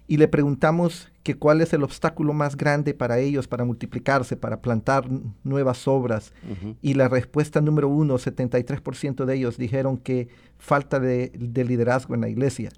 y 0.09 0.17
le 0.19 0.29
preguntamos 0.29 1.09
que 1.23 1.35
cuál 1.35 1.61
es 1.61 1.73
el 1.73 1.83
obstáculo 1.83 2.33
más 2.33 2.57
grande 2.57 2.95
para 2.95 3.19
ellos 3.19 3.49
para 3.49 3.65
multiplicarse, 3.65 4.37
para 4.37 4.61
plantar 4.63 5.09
nuevas 5.43 5.89
obras. 5.89 6.33
Y 6.83 6.95
la 6.95 7.09
respuesta 7.09 7.61
número 7.61 7.89
uno, 7.89 8.15
73% 8.15 9.25
de 9.25 9.35
ellos 9.35 9.57
dijeron 9.57 9.97
que 9.97 10.29
falta 10.59 11.01
de, 11.01 11.33
liderazgo 11.35 12.15
en 12.15 12.21
la 12.21 12.29
iglesia. 12.29 12.71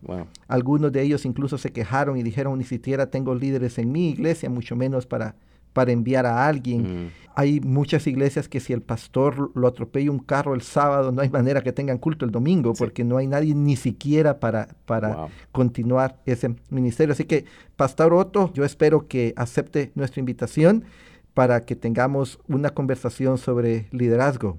Algunos 0.47 0.93
de 0.93 1.03
ellos 1.03 1.27
incluso 1.27 1.59
se 1.59 1.73
quejaron 1.73 2.17
y 2.17 2.23
dijeron, 2.23 2.57
ni 2.59 2.65
siquiera 2.65 3.11
tengo 3.11 3.35
líderes 3.35 3.77
en 3.79 3.93
mi 3.93 4.09
iglesia, 4.09 4.49
mucho 4.49 4.77
menos 4.77 5.05
para 5.05 5.35
para 5.73 5.93
enviar 5.93 6.27
a 6.27 6.47
alguien. 6.47 7.07
Mm. 7.07 7.11
Hay 7.35 7.61
muchas 7.61 8.07
iglesias 8.07 8.49
que 8.49 8.59
si 8.59 8.73
el 8.73 8.83
pastor 8.83 9.53
lo 9.55 9.69
atropella 9.69 10.11
un 10.11 10.19
carro 10.19 10.55
el 10.55 10.63
sábado, 10.63 11.13
no 11.13 11.23
hay 11.23 11.31
manera 11.31 11.63
que 11.63 11.73
tengan 11.73 11.99
culto 11.99 12.25
el 12.25 12.33
domingo, 12.33 12.75
porque 12.75 13.05
no 13.05 13.17
hay 13.17 13.29
nadie 13.29 13.55
ni 13.55 13.77
siquiera 13.77 14.41
para, 14.41 14.69
para 14.87 15.29
continuar 15.53 16.19
ese 16.27 16.57
ministerio. 16.69 17.13
Así 17.13 17.25
que, 17.25 17.45
Pastor 17.77 18.13
Otto, 18.13 18.53
yo 18.55 18.65
espero 18.65 19.07
que 19.07 19.35
acepte 19.37 19.93
nuestra 19.95 20.19
invitación 20.19 20.85
para 21.33 21.65
que 21.65 21.77
tengamos 21.77 22.41
una 22.49 22.71
conversación 22.71 23.39
sobre 23.39 23.87
liderazgo. 23.93 24.59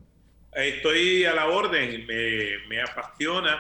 Estoy 0.54 1.26
a 1.26 1.34
la 1.34 1.48
orden, 1.48 2.06
me, 2.08 2.68
me 2.70 2.82
apasiona 2.82 3.60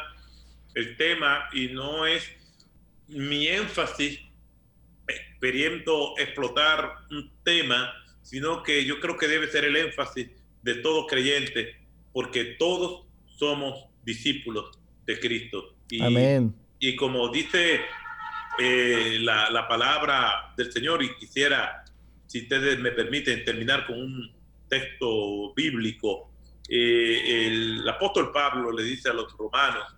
el 0.75 0.95
tema 0.95 1.49
y 1.51 1.67
no 1.67 2.05
es 2.05 2.23
mi 3.09 3.47
énfasis 3.47 4.28
queriendo 5.41 6.13
explotar 6.17 6.95
un 7.11 7.31
tema, 7.43 7.93
sino 8.21 8.63
que 8.63 8.85
yo 8.85 8.99
creo 8.99 9.17
que 9.17 9.27
debe 9.27 9.47
ser 9.47 9.65
el 9.65 9.75
énfasis 9.75 10.29
de 10.61 10.75
todo 10.75 11.07
creyente, 11.07 11.75
porque 12.11 12.55
todos 12.59 13.05
somos 13.37 13.85
discípulos 14.03 14.77
de 15.05 15.19
Cristo. 15.19 15.75
Y, 15.89 16.03
Amén. 16.03 16.53
Y 16.79 16.95
como 16.95 17.29
dice 17.29 17.81
eh, 18.59 19.17
la, 19.21 19.67
palabra 19.67 20.53
del 20.57 20.71
Señor, 20.71 21.03
y 21.03 21.15
quisiera, 21.15 21.83
si 22.27 22.41
ustedes 22.41 22.79
me 22.79 22.91
permiten, 22.91 23.43
terminar 23.45 23.85
con 23.85 23.99
un 23.99 24.31
texto 24.67 25.53
bíblico, 25.53 26.31
eh, 26.69 27.47
el 27.47 27.89
apóstol 27.89 28.31
Pablo 28.31 28.71
le 28.71 28.83
dice 28.83 29.09
a 29.09 29.13
los 29.13 29.35
romanos 29.37 29.95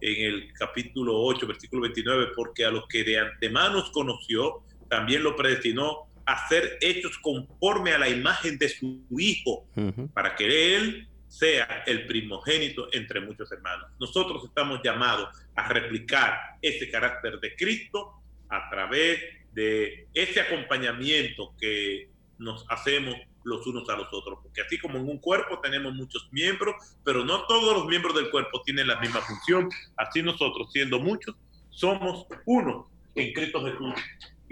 en 0.00 0.26
el 0.26 0.52
capítulo 0.52 1.20
8, 1.22 1.46
versículo 1.46 1.82
29, 1.82 2.32
porque 2.34 2.64
a 2.64 2.70
los 2.70 2.86
que 2.86 3.04
de 3.04 3.18
antemano 3.18 3.84
conoció, 3.92 4.62
también 4.92 5.22
lo 5.22 5.34
predestinó 5.34 6.06
a 6.26 6.46
ser 6.48 6.76
hechos 6.82 7.16
conforme 7.16 7.94
a 7.94 7.98
la 7.98 8.10
imagen 8.10 8.58
de 8.58 8.68
su 8.68 9.02
Hijo, 9.18 9.66
para 10.12 10.36
que 10.36 10.76
Él 10.76 11.08
sea 11.28 11.82
el 11.86 12.06
primogénito 12.06 12.88
entre 12.92 13.22
muchos 13.22 13.50
hermanos. 13.50 13.88
Nosotros 13.98 14.44
estamos 14.44 14.80
llamados 14.84 15.30
a 15.56 15.66
replicar 15.66 16.38
ese 16.60 16.90
carácter 16.90 17.40
de 17.40 17.56
Cristo 17.56 18.22
a 18.50 18.68
través 18.68 19.18
de 19.54 20.08
ese 20.12 20.42
acompañamiento 20.42 21.54
que 21.58 22.10
nos 22.38 22.66
hacemos 22.68 23.16
los 23.44 23.66
unos 23.66 23.88
a 23.88 23.96
los 23.96 24.12
otros, 24.12 24.40
porque 24.42 24.60
así 24.60 24.78
como 24.78 24.98
en 24.98 25.08
un 25.08 25.18
cuerpo 25.20 25.58
tenemos 25.60 25.94
muchos 25.94 26.28
miembros, 26.32 26.74
pero 27.02 27.24
no 27.24 27.46
todos 27.46 27.78
los 27.78 27.86
miembros 27.86 28.14
del 28.14 28.30
cuerpo 28.30 28.60
tienen 28.62 28.88
la 28.88 29.00
misma 29.00 29.22
función, 29.22 29.70
así 29.96 30.20
nosotros, 30.22 30.70
siendo 30.70 31.00
muchos, 31.00 31.34
somos 31.70 32.26
uno 32.44 32.90
en 33.14 33.32
Cristo 33.32 33.64
Jesús 33.64 33.94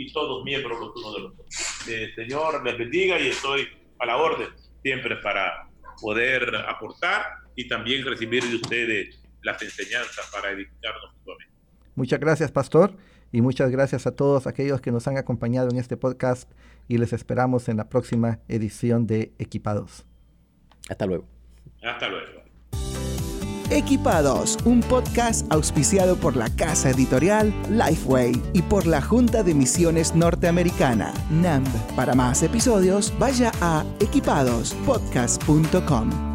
y 0.00 0.10
todos 0.12 0.42
miembros 0.44 0.80
los 0.80 0.96
unos 0.96 1.14
de 1.14 1.20
los 1.20 1.32
otros. 1.32 1.88
Eh, 1.88 2.10
señor, 2.14 2.64
les 2.64 2.78
bendiga 2.78 3.20
y 3.20 3.28
estoy 3.28 3.68
a 3.98 4.06
la 4.06 4.16
orden 4.16 4.48
siempre 4.82 5.16
para 5.16 5.68
poder 6.00 6.56
aportar 6.68 7.26
y 7.54 7.68
también 7.68 8.06
recibir 8.06 8.42
de 8.42 8.56
ustedes 8.56 9.20
las 9.42 9.60
enseñanzas 9.60 10.30
para 10.32 10.52
edificarnos 10.52 11.14
mutuamente. 11.18 11.54
Muchas 11.94 12.18
gracias, 12.18 12.50
pastor, 12.50 12.94
y 13.30 13.42
muchas 13.42 13.70
gracias 13.70 14.06
a 14.06 14.16
todos 14.16 14.46
aquellos 14.46 14.80
que 14.80 14.90
nos 14.90 15.06
han 15.06 15.18
acompañado 15.18 15.68
en 15.70 15.76
este 15.76 15.98
podcast 15.98 16.50
y 16.88 16.96
les 16.96 17.12
esperamos 17.12 17.68
en 17.68 17.76
la 17.76 17.90
próxima 17.90 18.38
edición 18.48 19.06
de 19.06 19.32
Equipados. 19.38 20.06
Hasta 20.88 21.04
luego. 21.04 21.28
Hasta 21.82 22.08
luego. 22.08 22.49
Equipados, 23.70 24.58
un 24.64 24.80
podcast 24.80 25.46
auspiciado 25.52 26.16
por 26.16 26.36
la 26.36 26.48
casa 26.50 26.90
editorial 26.90 27.54
Lifeway 27.70 28.32
y 28.52 28.62
por 28.62 28.86
la 28.86 29.00
Junta 29.00 29.42
de 29.42 29.54
Misiones 29.54 30.14
Norteamericana, 30.14 31.14
NAMB. 31.30 31.66
Para 31.96 32.14
más 32.14 32.42
episodios, 32.42 33.12
vaya 33.18 33.50
a 33.60 33.84
equipadospodcast.com. 34.00 36.29